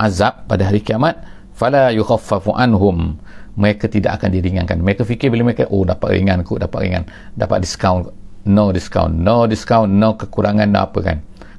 azab 0.01 0.33
pada 0.49 0.63
hari 0.65 0.81
kiamat 0.81 1.21
fala 1.53 1.93
yukhaffafu 1.93 2.57
anhum. 2.57 3.21
Mereka 3.57 3.89
tidak 3.89 4.21
akan 4.21 4.29
diringankan. 4.37 4.77
Mereka 4.85 5.01
fikir 5.01 5.33
bila 5.33 5.49
mereka 5.49 5.65
oh 5.73 5.81
dapat 5.81 6.13
ringan 6.13 6.45
kok 6.45 6.61
dapat 6.61 6.77
ringan. 6.77 7.03
Dapat 7.33 7.65
diskaun. 7.65 8.13
No 8.47 8.71
discount 8.71 9.11
no 9.11 9.43
discount 9.43 9.91
no 9.91 10.15
kekurangan 10.15 10.71
no 10.71 10.79
apa 10.87 10.99
kan 11.03 11.17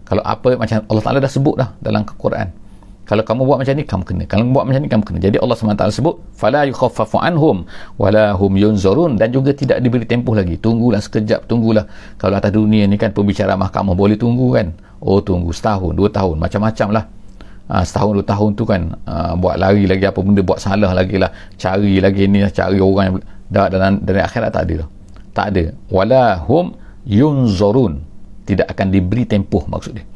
kalau 0.08 0.24
apa 0.24 0.56
macam 0.56 0.80
Allah 0.88 1.02
Taala 1.04 1.18
dah 1.20 1.28
sebut 1.28 1.54
dah 1.60 1.76
dalam 1.84 2.00
Al-Quran. 2.08 2.48
Kalau 3.08 3.24
kamu 3.24 3.40
buat 3.44 3.58
macam 3.60 3.72
ni 3.72 3.84
kamu 3.88 4.04
kena. 4.04 4.24
Kalau 4.28 4.44
buat 4.52 4.64
macam 4.68 4.80
ni 4.84 4.88
kamu 4.88 5.04
kena. 5.04 5.18
Jadi 5.20 5.36
Allah 5.40 5.56
SWT 5.56 5.84
sebut 5.96 6.20
fala 6.36 6.68
yukhaffafu 6.68 7.16
anhum 7.24 7.64
wala 7.96 8.36
hum 8.36 8.52
yunzurun. 8.52 9.16
Dan 9.16 9.32
juga 9.32 9.56
tidak 9.56 9.80
diberi 9.80 10.04
tempoh 10.04 10.36
lagi. 10.36 10.60
Tunggulah 10.60 11.00
sekejap 11.00 11.48
tunggulah. 11.48 11.88
Kalau 12.20 12.36
atas 12.36 12.52
dunia 12.52 12.84
ni 12.84 13.00
kan 13.00 13.16
pembicara 13.16 13.56
mahkamah 13.56 13.96
boleh 13.96 14.20
tunggu 14.20 14.52
kan? 14.52 14.76
Oh 15.00 15.24
tunggu 15.24 15.56
setahun 15.56 15.96
dua 15.96 16.12
tahun 16.12 16.36
macam-macam 16.36 16.88
lah. 17.00 17.04
Ha, 17.68 17.84
setahun 17.84 18.12
dua 18.20 18.26
tahun 18.28 18.50
tu 18.56 18.64
kan 18.68 18.92
ha, 19.08 19.32
buat 19.36 19.56
lari 19.56 19.88
lagi 19.88 20.04
apa 20.04 20.20
benda 20.20 20.44
buat 20.44 20.60
salah 20.60 20.92
lagi 20.92 21.16
lah. 21.16 21.32
Cari 21.56 22.04
lagi 22.04 22.28
ni 22.28 22.44
cari 22.52 22.76
orang 22.76 23.04
yang 23.08 23.16
dah 23.48 23.72
dan 23.72 24.04
dari 24.04 24.20
akhirat 24.20 24.52
tak 24.52 24.68
ada 24.68 24.84
lah 24.84 24.88
tak 25.38 25.54
ada. 25.54 25.64
Wala 25.86 26.42
hum 26.50 26.74
yunzurun 27.06 28.02
tidak 28.48 28.72
akan 28.72 28.88
diberi 28.88 29.28
tempoh 29.28 29.68
maksud 29.68 30.00
dia 30.00 30.06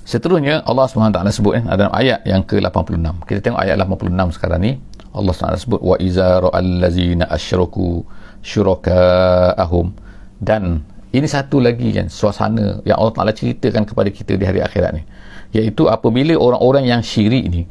Seterusnya 0.00 0.66
Allah 0.66 0.90
SWT 0.90 1.22
sebut 1.30 1.60
eh, 1.60 1.62
dalam 1.62 1.92
ayat 1.94 2.26
yang 2.26 2.42
ke-86. 2.42 2.98
Kita 3.30 3.38
tengok 3.38 3.60
ayat 3.62 3.78
86 3.78 4.34
sekarang 4.34 4.58
ni. 4.58 4.72
Allah 5.14 5.30
SWT 5.30 5.66
sebut 5.66 5.78
wa 5.78 5.94
iza 6.02 6.42
ra'al 6.42 6.82
ladzina 6.82 7.30
asyraku 7.30 8.02
syuraka'ahum 8.46 9.90
dan 10.38 10.86
ini 11.10 11.26
satu 11.26 11.58
lagi 11.58 11.90
kan 11.90 12.06
suasana 12.06 12.78
yang 12.86 12.96
Allah 12.96 13.14
Taala 13.14 13.32
ceritakan 13.34 13.84
kepada 13.84 14.08
kita 14.08 14.38
di 14.38 14.44
hari 14.46 14.62
akhirat 14.62 14.90
ni 14.94 15.02
iaitu 15.50 15.90
apabila 15.90 16.38
orang-orang 16.38 16.94
yang 16.94 17.02
syirik 17.02 17.42
ni 17.50 17.66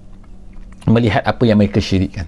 melihat 0.85 1.23
apa 1.23 1.47
yang 1.47 1.57
mereka 1.57 1.79
syirikkan 1.79 2.27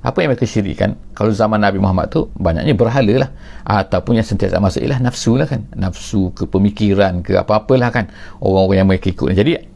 apa 0.00 0.24
yang 0.24 0.32
mereka 0.32 0.48
syirikkan 0.48 0.96
kalau 1.12 1.28
zaman 1.28 1.60
Nabi 1.60 1.76
Muhammad 1.76 2.08
tu 2.08 2.32
banyaknya 2.40 2.72
berhala 2.72 3.28
lah. 3.28 3.30
Ataupun 3.68 4.16
yang 4.16 4.24
sentiasa 4.24 4.56
masuk 4.56 4.80
ialah 4.80 5.00
nafsu 5.04 5.36
lah 5.36 5.44
kan. 5.44 5.68
Nafsu 5.76 6.32
ke 6.32 6.48
pemikiran 6.48 7.20
ke 7.20 7.36
apa-apalah 7.36 7.92
kan. 7.92 8.08
Orang-orang 8.40 8.76
yang 8.80 8.88
mereka 8.88 9.12
ikut 9.12 9.36
jadi 9.36 9.68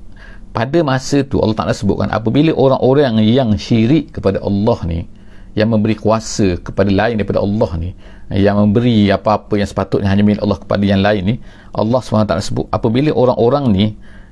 pada 0.55 0.79
masa 0.87 1.27
tu 1.27 1.43
Allah 1.43 1.59
Ta'ala 1.59 1.75
sebutkan 1.75 2.15
apabila 2.15 2.55
orang-orang 2.55 3.19
yang 3.27 3.51
syirik 3.59 4.15
kepada 4.15 4.39
Allah 4.39 4.79
ni 4.87 5.11
yang 5.59 5.67
memberi 5.67 5.99
kuasa 5.99 6.63
kepada 6.63 6.95
lain 6.95 7.19
daripada 7.19 7.43
Allah 7.43 7.71
ni 7.75 7.91
yang 8.31 8.63
memberi 8.63 9.11
apa-apa 9.11 9.59
yang 9.59 9.67
sepatutnya 9.67 10.11
hanya 10.15 10.23
milik 10.23 10.43
Allah 10.47 10.59
kepada 10.63 10.85
yang 10.87 11.03
lain 11.03 11.23
ni 11.27 11.35
Allah 11.75 11.99
SWT 11.99 12.39
sebut 12.39 12.67
apabila 12.71 13.11
orang-orang 13.11 13.65
ni 13.75 13.87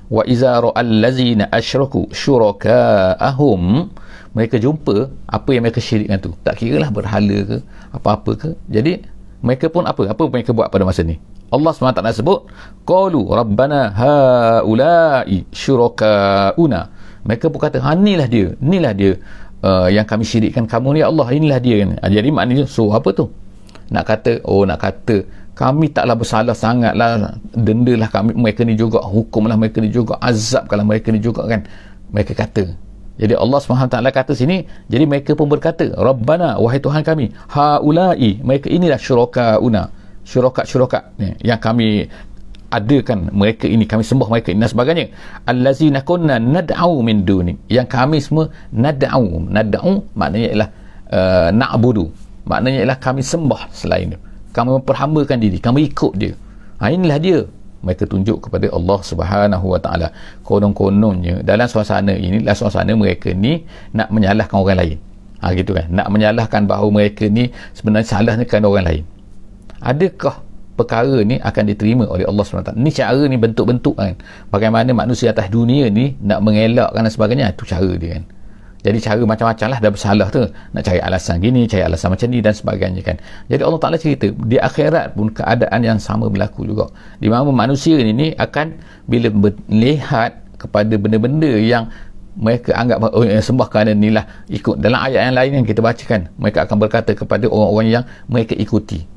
wa 0.07 0.23
iza 0.23 0.63
ra'al 0.63 1.03
lazina 1.03 1.51
asyraku 1.51 2.07
syuraka'ahum 2.11 3.91
mereka 4.33 4.57
jumpa 4.57 5.13
apa 5.29 5.49
yang 5.53 5.63
mereka 5.63 5.77
syirikkan 5.77 6.17
tu. 6.17 6.33
Tak 6.41 6.57
kira 6.57 6.81
lah 6.81 6.89
berhala 6.89 7.37
ke 7.45 7.57
apa-apa 7.93 8.31
ke. 8.33 8.49
Jadi 8.65 9.05
mereka 9.45 9.69
pun 9.69 9.85
apa? 9.85 10.09
Apa 10.09 10.25
mereka 10.25 10.51
buat 10.57 10.73
pada 10.73 10.83
masa 10.83 11.05
ni? 11.05 11.21
Allah 11.53 11.69
SWT 11.69 12.01
sebut 12.17 12.49
qalu 12.81 13.29
rabbana 13.29 13.93
haula'i 13.93 15.45
syuraka'una. 15.53 16.81
Mereka 17.29 17.53
pun 17.53 17.61
kata 17.61 17.77
ha 17.85 17.93
inilah 17.93 18.25
dia 18.25 18.57
inilah 18.57 18.93
dia 18.97 19.11
uh, 19.61 19.87
yang 19.87 20.03
kami 20.03 20.25
syirikkan 20.25 20.65
kamu 20.65 20.97
ni 20.97 20.99
ya 21.05 21.13
Allah 21.13 21.27
inilah 21.29 21.59
dia. 21.61 21.85
Kan 21.85 22.01
jadi 22.09 22.29
maknanya 22.33 22.65
so 22.65 22.89
apa 22.89 23.13
tu? 23.13 23.29
Nak 23.93 24.03
kata 24.09 24.41
oh 24.49 24.65
nak 24.65 24.81
kata 24.81 25.21
kami 25.53 25.93
taklah 25.93 26.17
bersalah 26.17 26.57
sangatlah 26.57 27.37
dendalah 27.53 28.09
kami 28.09 28.33
mereka 28.33 28.65
ni 28.65 28.73
juga 28.73 29.05
hukumlah 29.05 29.53
mereka 29.53 29.77
ni 29.77 29.93
juga 29.93 30.17
azabkanlah 30.17 30.89
mereka 30.89 31.13
ni 31.13 31.21
juga 31.21 31.45
kan? 31.45 31.61
Mereka 32.09 32.33
kata 32.33 32.82
jadi 33.13 33.37
Allah 33.37 33.61
SWT 33.61 33.93
kata 33.93 34.33
sini, 34.33 34.65
jadi 34.89 35.05
mereka 35.05 35.37
pun 35.37 35.45
berkata, 35.45 35.85
Rabbana, 35.93 36.57
wahai 36.57 36.81
Tuhan 36.81 37.05
kami, 37.05 37.29
haulai, 37.53 38.41
mereka 38.41 38.73
inilah 38.73 38.97
syurakauna, 38.97 39.93
syurakat-syurakat 40.25 41.13
yang 41.45 41.61
kami 41.61 42.09
adakan 42.73 43.29
mereka 43.29 43.69
ini, 43.69 43.85
kami 43.85 44.01
sembah 44.01 44.27
mereka 44.33 44.49
ini 44.49 44.65
dan 44.65 44.71
sebagainya. 44.73 45.05
Allazina 45.45 46.01
kunna 46.01 46.41
nad'au 46.41 47.05
min 47.05 47.21
duni. 47.21 47.53
Yang 47.69 47.87
kami 47.93 48.17
semua 48.17 48.49
nad'au. 48.73 49.45
Nad'au 49.45 50.01
maknanya 50.17 50.47
ialah 50.49 50.69
uh, 51.13 51.49
na'budu. 51.53 52.09
Maknanya 52.49 52.81
ialah 52.81 52.97
kami 52.97 53.21
sembah 53.21 53.69
selain 53.69 54.17
itu. 54.17 54.19
Kami 54.53 54.81
memperhambakan 54.81 55.37
diri, 55.37 55.57
kami 55.61 55.89
ikut 55.93 56.13
dia. 56.17 56.33
Ha, 56.81 56.89
inilah 56.89 57.17
dia 57.21 57.45
mereka 57.83 58.07
tunjuk 58.07 58.47
kepada 58.47 58.71
Allah 58.71 58.99
Subhanahu 59.03 59.65
Wa 59.75 59.79
Taala. 59.83 60.07
Konon-kononnya 60.41 61.43
dalam 61.43 61.67
suasana 61.67 62.15
ini 62.15 62.41
dalam 62.41 62.57
suasana 62.57 62.91
mereka 62.95 63.35
ni 63.35 63.67
nak 63.91 64.09
menyalahkan 64.09 64.55
orang 64.55 64.79
lain. 64.79 64.97
Ha, 65.43 65.51
gitu 65.51 65.75
kan? 65.75 65.91
Nak 65.91 66.07
menyalahkan 66.07 66.63
bahawa 66.63 67.03
mereka 67.03 67.27
ni 67.27 67.51
sebenarnya 67.75 68.07
salah 68.07 68.33
ni 68.39 68.47
kerana 68.47 68.71
orang 68.71 68.85
lain. 68.87 69.03
Adakah 69.83 70.39
perkara 70.79 71.19
ni 71.27 71.37
akan 71.43 71.63
diterima 71.67 72.07
oleh 72.07 72.23
Allah 72.23 72.41
SWT 72.47 72.79
ni 72.79 72.89
cara 72.95 73.23
ni 73.27 73.35
bentuk-bentuk 73.35 73.99
kan? 73.99 74.15
Bagaimana 74.47 74.95
manusia 74.95 75.35
atas 75.35 75.51
dunia 75.51 75.91
ni 75.91 76.15
nak 76.23 76.39
mengelakkan 76.39 77.03
dan 77.03 77.11
sebagainya? 77.11 77.51
Itu 77.51 77.67
cara 77.67 77.91
dia 77.99 78.17
kan 78.17 78.25
jadi 78.83 78.99
cara 78.99 79.23
macam-macam 79.23 79.67
lah 79.71 79.79
dah 79.79 79.91
bersalah 79.95 80.27
tu. 80.27 80.43
Nak 80.75 80.83
cari 80.83 80.99
alasan 80.99 81.39
gini 81.39 81.63
cari 81.71 81.87
alasan 81.87 82.11
macam 82.11 82.27
ni 82.27 82.43
dan 82.43 82.51
sebagainya 82.51 82.99
kan. 82.99 83.15
Jadi 83.47 83.63
Allah 83.63 83.79
Ta'ala 83.79 83.95
cerita 83.95 84.27
di 84.27 84.59
akhirat 84.59 85.15
pun 85.15 85.31
keadaan 85.31 85.79
yang 85.87 85.99
sama 86.03 86.27
berlaku 86.27 86.67
juga. 86.67 86.91
Di 87.15 87.31
mana 87.31 87.47
manusia 87.47 87.95
ni, 87.95 88.11
ni 88.11 88.27
akan 88.35 88.75
bila 89.07 89.31
melihat 89.31 90.35
kepada 90.59 90.99
benda-benda 90.99 91.47
yang 91.47 91.87
mereka 92.35 92.75
anggap 92.75 93.07
oh, 93.15 93.23
eh, 93.23 93.39
sembah 93.39 93.67
kerana 93.71 93.95
inilah 93.95 94.51
ikut. 94.51 94.75
Dalam 94.83 94.99
ayat 94.99 95.31
yang 95.31 95.35
lain 95.39 95.51
yang 95.63 95.65
kita 95.65 95.79
bacakan 95.79 96.27
mereka 96.35 96.67
akan 96.67 96.75
berkata 96.75 97.11
kepada 97.15 97.47
orang-orang 97.47 97.87
yang 97.87 98.03
mereka 98.27 98.51
ikuti. 98.51 99.07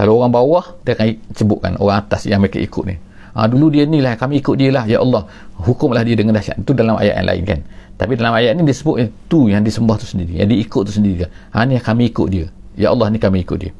Kalau 0.00 0.16
orang 0.16 0.32
bawah 0.32 0.64
dia 0.88 0.96
akan 0.96 1.08
sebutkan 1.36 1.76
orang 1.76 2.08
atas 2.08 2.24
yang 2.24 2.40
mereka 2.40 2.56
ikut 2.56 2.84
ni. 2.88 2.96
Ha, 3.36 3.44
dulu 3.46 3.68
dia 3.68 3.84
ni 3.84 4.00
lah 4.00 4.16
kami 4.16 4.40
ikut 4.40 4.56
dia 4.56 4.72
lah 4.72 4.88
ya 4.88 5.04
Allah. 5.04 5.28
Hukumlah 5.60 6.00
dia 6.08 6.16
dengan 6.16 6.40
dahsyat. 6.40 6.56
Itu 6.64 6.72
dalam 6.72 6.96
ayat 6.96 7.20
yang 7.20 7.28
lain 7.28 7.44
kan 7.44 7.60
tapi 7.98 8.14
dalam 8.14 8.30
ayat 8.30 8.54
ni 8.54 8.62
disebut 8.62 9.10
itu 9.10 9.50
yang 9.50 9.66
disembah 9.66 9.98
tu 9.98 10.06
sendiri 10.06 10.38
yang 10.38 10.46
diikut 10.46 10.86
tu 10.86 10.92
sendiri 10.94 11.26
ha, 11.26 11.66
ni 11.66 11.82
kami 11.82 12.14
ikut 12.14 12.28
dia. 12.30 12.46
Ya 12.78 12.94
Allah 12.94 13.10
ni 13.10 13.18
kami 13.18 13.42
ikut 13.42 13.58
dia. 13.58 13.74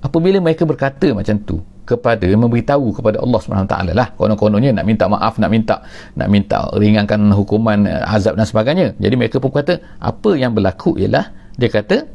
Apabila 0.00 0.40
mereka 0.40 0.64
berkata 0.64 1.12
macam 1.12 1.36
tu 1.44 1.60
kepada 1.84 2.24
memberitahu 2.24 2.96
kepada 2.96 3.20
Allah 3.20 3.38
SWT 3.44 3.76
lah. 3.92 4.08
Konon-kononnya 4.16 4.72
nak 4.72 4.88
minta 4.88 5.04
maaf 5.04 5.36
nak 5.36 5.52
minta 5.52 5.84
nak 6.16 6.28
minta 6.32 6.72
ringankan 6.72 7.28
hukuman 7.36 7.84
eh, 7.84 8.00
azab 8.08 8.40
dan 8.40 8.48
sebagainya. 8.48 8.96
Jadi 8.96 9.14
mereka 9.20 9.36
pun 9.36 9.52
kata 9.52 10.00
apa 10.00 10.30
yang 10.40 10.56
berlaku 10.56 10.96
ialah 10.96 11.28
dia 11.60 11.68
kata 11.68 12.08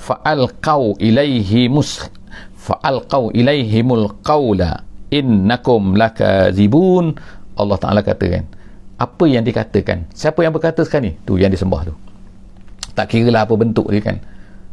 fa'alqau 0.00 0.96
ilaihi 0.96 1.68
mus 1.68 2.08
fa'alqau 2.56 3.36
ilaihimul 3.36 4.24
qawla 4.24 4.80
innakum 5.12 5.92
lakazibun. 5.92 7.20
Allah 7.56 7.76
Ta'ala 7.76 8.00
katakan 8.00 8.55
apa 8.96 9.24
yang 9.28 9.44
dikatakan? 9.44 10.08
Siapa 10.16 10.40
yang 10.40 10.56
berkata 10.56 10.80
sekarang 10.80 11.12
ni? 11.12 11.12
Tu 11.28 11.36
yang 11.36 11.52
disembah 11.52 11.84
tu. 11.84 11.94
Tak 12.96 13.12
kira 13.12 13.28
lah 13.28 13.44
apa 13.44 13.52
bentuk 13.52 13.92
dia 13.92 14.00
kan. 14.00 14.16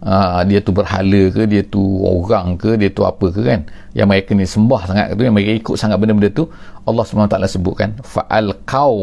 Uh, 0.04 0.44
dia 0.52 0.60
tu 0.60 0.76
berhala 0.76 1.32
ke 1.32 1.48
dia 1.48 1.64
tu 1.64 1.80
orang 2.04 2.60
ke 2.60 2.76
dia 2.76 2.92
tu 2.92 3.04
apa 3.04 3.28
ke 3.32 3.40
kan? 3.44 3.68
Yang 3.96 4.08
mereka 4.08 4.32
ni 4.36 4.46
sembah 4.48 4.82
sangat 4.88 5.06
tu 5.16 5.24
yang 5.24 5.36
mereka 5.36 5.52
ikut 5.60 5.76
sangat 5.80 5.96
benda-benda 6.00 6.32
tu 6.32 6.44
Allah 6.84 7.04
SWT 7.08 7.36
sebutkan 7.48 7.96
fa'al 8.04 8.52
qaw 8.68 8.96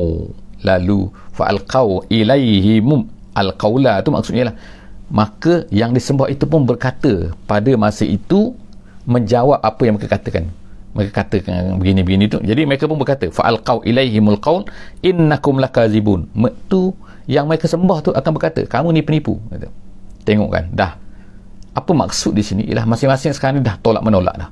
lalu 0.60 1.08
fa'al 1.32 1.64
qaw 1.64 2.04
ilaihi 2.12 2.84
mum 2.84 3.08
al 3.32 3.56
qawla 3.56 4.00
tu 4.04 4.12
maksudnya 4.12 4.52
lah. 4.52 4.56
Maka 5.08 5.68
yang 5.72 5.96
disembah 5.96 6.28
itu 6.28 6.44
pun 6.44 6.68
berkata 6.68 7.32
pada 7.48 7.72
masa 7.80 8.04
itu 8.04 8.52
menjawab 9.08 9.60
apa 9.60 9.80
yang 9.84 9.96
mereka 9.96 10.20
katakan 10.20 10.52
mereka 10.90 11.22
katakan 11.22 11.78
begini-begini 11.78 12.26
tu. 12.26 12.38
Jadi 12.42 12.66
mereka 12.66 12.90
pun 12.90 12.98
berkata 12.98 13.30
fa'al 13.30 13.62
qaw 13.62 13.78
ilaihimul 13.86 14.42
qawl 14.42 14.66
innakum 15.06 15.62
lakazibun. 15.62 16.26
Tu 16.66 16.90
yang 17.30 17.46
mereka 17.46 17.70
sembah 17.70 17.98
tu 18.02 18.10
akan 18.10 18.30
berkata 18.34 18.66
kamu 18.66 18.98
ni 18.98 19.02
penipu. 19.06 19.38
Kata. 19.46 19.70
Tengok 20.26 20.50
kan 20.50 20.64
dah. 20.74 20.92
Apa 21.70 21.94
maksud 21.94 22.34
di 22.34 22.42
sini? 22.42 22.66
Ialah 22.66 22.90
masing-masing 22.90 23.30
sekarang 23.30 23.62
ni 23.62 23.62
dah 23.62 23.78
tolak 23.78 24.02
menolak 24.02 24.34
dah. 24.34 24.50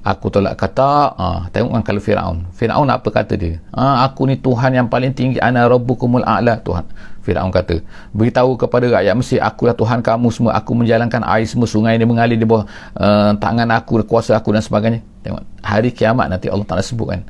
Aku 0.00 0.32
tolak 0.32 0.56
kata 0.56 1.12
ah, 1.16 1.40
tengok 1.52 1.80
kan 1.80 1.82
kalau 1.84 2.00
Fir'aun. 2.00 2.38
Fir'aun 2.52 2.88
apa 2.92 3.08
kata 3.08 3.36
dia? 3.40 3.60
Ah, 3.72 4.04
aku 4.04 4.28
ni 4.28 4.36
Tuhan 4.36 4.76
yang 4.76 4.88
paling 4.92 5.16
tinggi 5.16 5.40
ana 5.40 5.64
rabbukumul 5.64 6.24
a'la. 6.24 6.60
Tuhan 6.60 6.84
Fir'aun 7.20 7.52
kata 7.52 7.84
beritahu 8.16 8.56
kepada 8.56 8.88
rakyat 8.88 9.14
Mesir 9.16 9.38
akulah 9.44 9.76
Tuhan 9.76 10.00
kamu 10.00 10.28
semua. 10.32 10.56
Aku 10.56 10.72
menjalankan 10.72 11.20
air 11.24 11.44
semua 11.44 11.68
sungai 11.68 12.00
ni 12.00 12.08
mengalir 12.08 12.40
di 12.40 12.48
bawah 12.48 12.64
uh, 12.96 13.36
tangan 13.36 13.68
aku 13.76 14.00
kuasa 14.08 14.36
aku 14.36 14.56
dan 14.56 14.64
sebagainya. 14.64 15.04
Tengok 15.20 15.44
hari 15.60 15.92
kiamat 15.92 16.32
nanti 16.32 16.48
Allah 16.48 16.64
Ta'ala 16.64 16.80
sebut 16.80 17.12
kan 17.12 17.20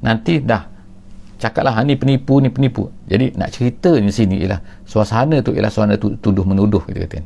nanti 0.00 0.40
dah 0.40 0.68
cakaplah 1.40 1.76
ni 1.84 1.96
penipu 1.96 2.40
ni 2.40 2.48
penipu. 2.48 2.88
Jadi 3.04 3.36
nak 3.36 3.52
cerita 3.52 3.92
di 3.92 4.08
sini 4.08 4.40
ialah 4.44 4.60
suasana 4.88 5.44
tu 5.44 5.52
ialah 5.52 5.68
suasana 5.68 6.00
tu, 6.00 6.16
tuduh 6.20 6.44
menuduh 6.44 6.80
kita 6.88 7.04
kata 7.04 7.20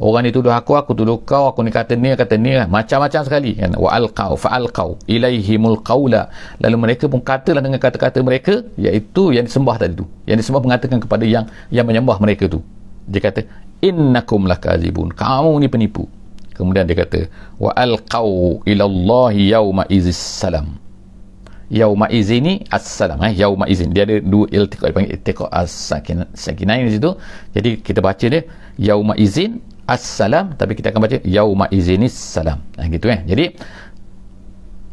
orang 0.00 0.24
ni 0.24 0.30
tuduh 0.32 0.50
aku 0.50 0.72
aku 0.80 0.96
tuduh 0.96 1.20
kau 1.28 1.52
aku 1.52 1.60
ni 1.60 1.68
kata 1.68 1.92
ni 1.94 2.16
kata 2.16 2.34
ni. 2.40 2.56
Macam-macam 2.56 3.20
sekali. 3.20 3.52
Kan? 3.60 3.76
Wa 3.76 3.92
alqau 4.00 4.32
fa 4.40 4.56
alqau 4.56 4.96
ilaihimul 5.04 5.84
qaula. 5.84 6.32
Lalu 6.64 6.76
mereka 6.80 7.04
pun 7.06 7.20
katalah 7.20 7.60
dengan 7.60 7.76
kata-kata 7.76 8.24
mereka 8.24 8.64
iaitu 8.80 9.36
yang 9.36 9.44
disembah 9.44 9.76
tadi 9.76 10.00
tu. 10.00 10.08
Yang 10.24 10.48
disembah 10.48 10.62
mengatakan 10.64 10.98
kepada 11.04 11.24
yang 11.28 11.44
yang 11.68 11.84
menyembah 11.84 12.16
mereka 12.16 12.48
tu. 12.48 12.64
Dia 13.04 13.20
kata 13.20 13.44
innakum 13.84 14.48
lakazibun. 14.48 15.12
Kamu 15.12 15.52
ni 15.60 15.68
penipu. 15.68 16.08
Kemudian 16.56 16.88
dia 16.88 16.96
kata 16.96 17.28
wa 17.60 17.70
alqau 17.76 18.64
ila 18.64 18.84
Allah 18.88 19.32
yauma 19.36 19.84
izis 19.88 20.16
salam 20.16 20.80
yauma 21.70 22.10
izini 22.10 22.66
assalam 22.68 23.22
eh? 23.24 23.32
Yauma 23.38 23.70
izin. 23.70 23.94
Dia 23.94 24.04
ada 24.04 24.18
dua 24.20 24.50
iltiqa 24.50 24.90
dipanggil 24.90 25.14
iltiqa 25.16 25.46
as-sakinain 25.54 26.84
di 26.90 26.98
situ. 26.98 27.10
Jadi 27.54 27.70
kita 27.80 28.02
baca 28.02 28.26
dia 28.26 28.42
yauma 28.76 29.14
izin 29.14 29.62
assalam 29.90 30.54
tapi 30.54 30.78
kita 30.78 30.94
akan 30.94 31.00
baca 31.02 31.18
yauma 31.26 31.66
izini 31.74 32.06
salam 32.06 32.62
eh, 32.78 32.86
gitu 32.94 33.10
eh 33.10 33.20
jadi 33.26 33.44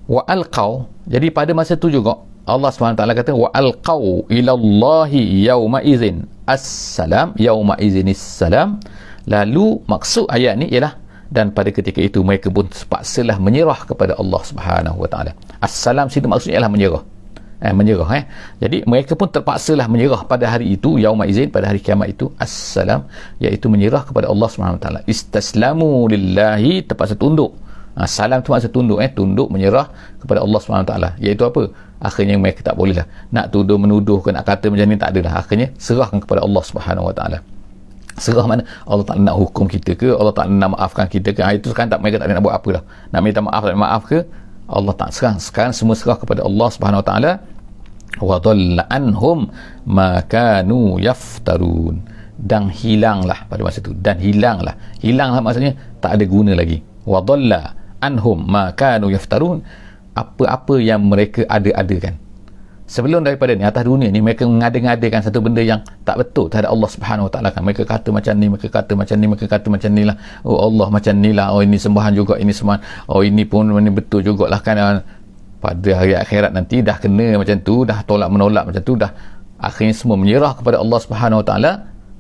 wa 0.10 0.26
alqau 0.26 0.90
jadi 1.06 1.30
pada 1.30 1.54
masa 1.54 1.78
tu 1.78 1.94
juga 1.94 2.18
Allah 2.48 2.72
SWT 2.72 3.04
kata 3.20 3.32
wa 3.36 3.52
alqau 3.52 4.26
ila 4.32 4.52
Allah 4.58 5.12
yauma 5.48 5.80
izin 5.84 6.26
assalam 6.50 7.38
yauma 7.38 7.78
izini 7.78 8.18
salam 8.18 8.82
lalu 9.30 9.84
maksud 9.86 10.26
ayat 10.32 10.56
ni 10.58 10.72
ialah 10.72 10.96
dan 11.28 11.52
pada 11.52 11.70
ketika 11.76 12.00
itu 12.00 12.24
mereka 12.24 12.48
pun 12.48 12.72
sepaksalah 12.72 13.36
menyerah 13.36 13.84
kepada 13.84 14.16
Allah 14.16 14.42
Subhanahu 14.48 15.04
Wa 15.04 15.10
Taala. 15.12 15.32
Assalam 15.60 16.08
situ 16.08 16.24
maksudnya 16.32 16.60
ialah 16.60 16.72
menyerah. 16.72 17.04
Eh, 17.58 17.74
menyerah 17.74 18.10
eh. 18.13 18.24
Jadi 18.62 18.86
mereka 18.86 19.17
pun 19.17 19.34
terpaksalah 19.34 19.89
menyerah 19.89 20.22
pada 20.30 20.46
hari 20.46 20.78
itu 20.78 21.02
yaumul 21.02 21.26
izin 21.26 21.50
pada 21.50 21.65
hari 21.74 21.82
kiamat 21.82 22.13
itu 22.13 22.30
assalam 22.38 23.10
iaitu 23.41 23.65
menyerah 23.65 24.06
kepada 24.06 24.30
Allah 24.30 24.78
Taala. 24.78 25.00
Istaslamu 25.10 26.06
lillahi 26.06 26.86
terpaksa 26.86 27.17
tunduk. 27.17 27.58
Ha, 27.98 28.06
salam 28.06 28.46
tu 28.46 28.54
maksud 28.54 28.70
tunduk 28.70 29.02
eh. 29.02 29.10
Tunduk 29.10 29.50
menyerah 29.50 29.89
kepada 30.22 30.46
Allah 30.46 30.62
Taala. 30.86 31.10
Iaitu 31.17 31.50
apa? 31.50 31.74
Akhirnya 31.98 32.38
mereka 32.38 32.62
tak 32.62 32.78
boleh 32.78 32.93
lah. 32.93 33.10
Nak 33.34 33.50
tuduh 33.50 33.82
menuduh 33.82 34.22
ke 34.22 34.30
nak 34.30 34.46
kata 34.46 34.70
macam 34.70 34.86
ni 34.86 34.98
tak 35.02 35.17
adalah 35.17 35.41
akhirnya 35.41 35.74
serahkan 35.82 36.22
kepada 36.22 36.46
Allah 36.46 36.62
Taala. 37.17 37.39
Serah 38.22 38.46
mana? 38.50 38.65
Allah 38.86 39.06
tak 39.06 39.17
nak 39.17 39.34
hukum 39.38 39.65
kita 39.65 39.98
ke? 39.98 40.10
Allah 40.13 40.34
tak 40.34 40.50
nak 40.50 40.78
maafkan 40.78 41.06
kita 41.10 41.34
ke? 41.34 41.41
Ha, 41.41 41.58
itu 41.58 41.74
sekarang 41.74 41.89
tak 41.89 42.06
mereka 42.06 42.22
tak 42.22 42.30
nak 42.30 42.46
buat 42.46 42.54
apa 42.54 42.70
lah. 42.70 42.84
Nak 43.13 43.22
minta 43.26 43.41
maaf 43.41 43.62
tak 43.65 43.78
maaf 43.78 44.04
ke 44.06 44.22
Allah 44.68 44.94
tak 44.94 45.16
serah 45.16 45.40
sekarang 45.40 45.72
semua 45.72 45.96
serah 45.96 46.20
kepada 46.20 46.44
Allah 46.44 46.68
subhanahu 46.68 47.02
wa 47.02 47.08
ta'ala. 47.08 47.32
Wa 48.20 48.38
dhalla 48.44 48.84
anhum 48.92 49.48
ma 49.88 50.20
kanu 50.28 51.00
yaftarun. 51.00 52.04
Dan 52.38 52.70
hilanglah 52.70 53.50
pada 53.50 53.66
masa 53.66 53.82
itu 53.82 53.98
dan 53.98 54.22
hilanglah. 54.22 54.78
Hilanglah 55.02 55.42
maksudnya 55.42 55.74
tak 56.04 56.20
ada 56.20 56.26
guna 56.28 56.54
lagi. 56.54 56.84
Wa 57.08 57.24
dhalla 57.24 57.74
anhum 58.04 58.44
ma 58.46 58.76
kanu 58.76 59.10
yaftarun. 59.10 59.64
Apa-apa 60.14 60.82
yang 60.82 61.06
mereka 61.06 61.46
ada-adakan 61.46 62.27
sebelum 62.88 63.21
daripada 63.21 63.52
ni 63.54 63.67
atas 63.67 63.84
dunia 63.84 64.08
ni 64.08 64.23
mereka 64.23 64.47
mengada-ngadakan 64.47 65.19
satu 65.19 65.43
benda 65.43 65.60
yang 65.60 65.84
tak 66.08 66.17
betul 66.23 66.47
terhadap 66.47 66.71
Allah 66.71 66.89
Subhanahu 66.89 67.28
Wa 67.28 67.32
Taala 67.36 67.50
kan. 67.52 67.62
Mereka 67.67 67.84
kata 67.84 68.10
macam 68.15 68.34
ni 68.39 68.47
mereka 68.47 68.67
kata 68.71 68.91
macam 68.95 69.15
ni 69.19 69.26
mereka 69.28 69.45
kata 69.52 69.67
macam 69.67 69.89
ni 69.91 70.04
lah. 70.08 70.15
Oh 70.47 70.58
Allah 70.58 70.88
macam 70.88 71.13
ni 71.19 71.32
lah. 71.36 71.52
Oh 71.52 71.62
ini 71.62 71.78
sembahan 71.78 72.12
juga 72.15 72.39
ini 72.39 72.52
sembahan. 72.56 73.12
Oh 73.12 73.21
ini 73.21 73.43
pun 73.43 73.67
ini 73.76 73.91
betul 73.91 74.23
jugalah 74.23 74.63
kan. 74.63 74.76
Ah, 74.80 75.04
pada 75.60 75.89
hari 76.00 76.15
akhirat 76.15 76.56
nanti 76.56 76.80
dah 76.80 76.95
kena 76.97 77.36
macam 77.36 77.60
tu 77.62 77.84
dah 77.84 78.02
tolak 78.08 78.30
menolak 78.32 78.63
macam 78.71 78.82
tu 78.86 78.93
dah 78.93 79.12
akhirnya 79.58 79.93
semua 79.97 80.15
menyerah 80.15 80.56
kepada 80.56 80.80
Allah 80.80 81.00
Subhanahu 81.04 81.43
Wa 81.43 81.45
Taala. 81.45 81.71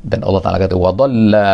Dan 0.03 0.19
Allah 0.27 0.41
Taala 0.43 0.57
kata 0.59 0.75
wadalla. 0.75 1.49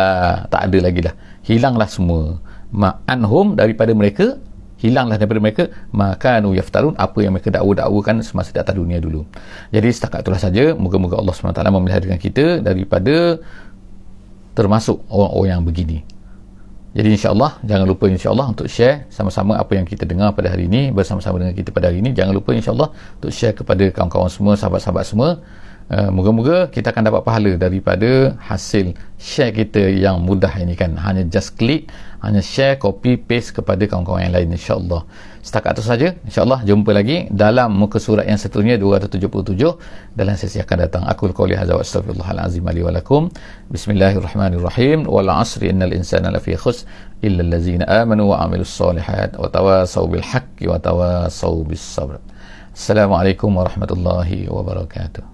Tak 0.50 0.60
ada 0.68 0.78
lagi 0.82 1.00
lah 1.00 1.14
hilanglah 1.44 1.88
semua. 1.88 2.40
Ma'anhum 2.74 3.54
daripada 3.54 3.94
mereka 3.94 4.40
hilanglah 4.84 5.16
daripada 5.16 5.40
mereka 5.40 5.64
maka 5.96 6.44
nu 6.44 6.52
yaftarun 6.52 6.92
apa 7.00 7.18
yang 7.24 7.32
mereka 7.32 7.48
dakwa-dakwakan 7.48 8.20
semasa 8.20 8.52
di 8.52 8.60
atas 8.60 8.76
dunia 8.76 9.00
dulu. 9.00 9.24
Jadi 9.72 9.88
setakat 9.88 10.20
itulah 10.20 10.40
saja 10.40 10.76
moga-moga 10.76 11.16
Allah 11.16 11.32
SWT 11.32 11.64
memelihara 11.72 12.20
kita 12.20 12.60
daripada 12.60 13.40
termasuk 14.52 15.00
orang-orang 15.08 15.50
yang 15.50 15.64
begini. 15.64 15.98
Jadi 16.94 17.08
insyaAllah 17.18 17.58
jangan 17.66 17.86
lupa 17.90 18.06
insyaAllah 18.06 18.54
untuk 18.54 18.70
share 18.70 19.10
sama-sama 19.10 19.58
apa 19.58 19.74
yang 19.74 19.82
kita 19.82 20.06
dengar 20.06 20.30
pada 20.30 20.54
hari 20.54 20.70
ini 20.70 20.94
bersama-sama 20.94 21.42
dengan 21.42 21.54
kita 21.58 21.74
pada 21.74 21.90
hari 21.90 21.98
ini. 21.98 22.14
Jangan 22.14 22.30
lupa 22.30 22.54
insyaAllah 22.54 22.94
untuk 23.18 23.34
share 23.34 23.50
kepada 23.50 23.90
kawan-kawan 23.90 24.30
semua 24.30 24.54
sahabat-sahabat 24.54 25.02
semua. 25.02 25.42
Uh, 25.84 26.08
moga-moga 26.14 26.70
kita 26.70 26.94
akan 26.94 27.12
dapat 27.12 27.22
pahala 27.28 27.52
daripada 27.60 28.38
hasil 28.40 28.96
share 29.18 29.50
kita 29.50 29.90
yang 29.90 30.22
mudah 30.22 30.54
ini 30.54 30.78
kan. 30.78 30.94
Hanya 30.94 31.26
just 31.26 31.58
klik 31.58 31.90
hanya 32.24 32.42
share 32.42 32.80
copy 32.80 33.20
paste 33.20 33.52
kepada 33.56 33.84
kawan-kawan 33.84 34.24
yang 34.26 34.34
lain 34.34 34.48
insyaallah. 34.56 35.04
Setakat 35.44 35.76
itu 35.76 35.84
saja 35.84 36.08
insyaallah 36.24 36.64
jumpa 36.64 36.90
lagi 36.96 37.28
dalam 37.28 37.76
muka 37.76 38.00
surat 38.00 38.24
yang 38.24 38.40
seterusnya 38.40 38.80
277 38.80 40.16
dalam 40.16 40.34
sesi 40.40 40.56
akan 40.64 40.76
datang. 40.88 41.02
Aku 41.04 41.28
qouli 41.36 41.52
hadza 41.52 41.76
wa 41.76 41.84
astaghfirullahalazim 41.84 42.64
li 42.64 42.80
wa 42.80 42.92
lakum. 42.96 43.28
Bismillahirrahmanirrahim. 43.68 45.04
Wal 45.04 45.28
asri 45.28 45.68
innal 45.68 45.92
insana 45.92 46.32
lafi 46.32 46.56
khus 46.56 46.88
illa 47.20 47.44
allazina 47.44 47.84
amanu 48.00 48.32
wa 48.32 48.40
amilus 48.40 48.72
solihat 48.72 49.36
wa 49.36 49.52
tawasaw 49.52 50.08
bil 50.08 50.24
haqqi 50.24 50.64
wa 50.64 50.80
tawasaw 50.80 51.54
bis 51.68 51.84
sabr. 51.84 52.16
Assalamualaikum 52.74 53.52
warahmatullahi 53.54 54.48
wabarakatuh 54.48 55.33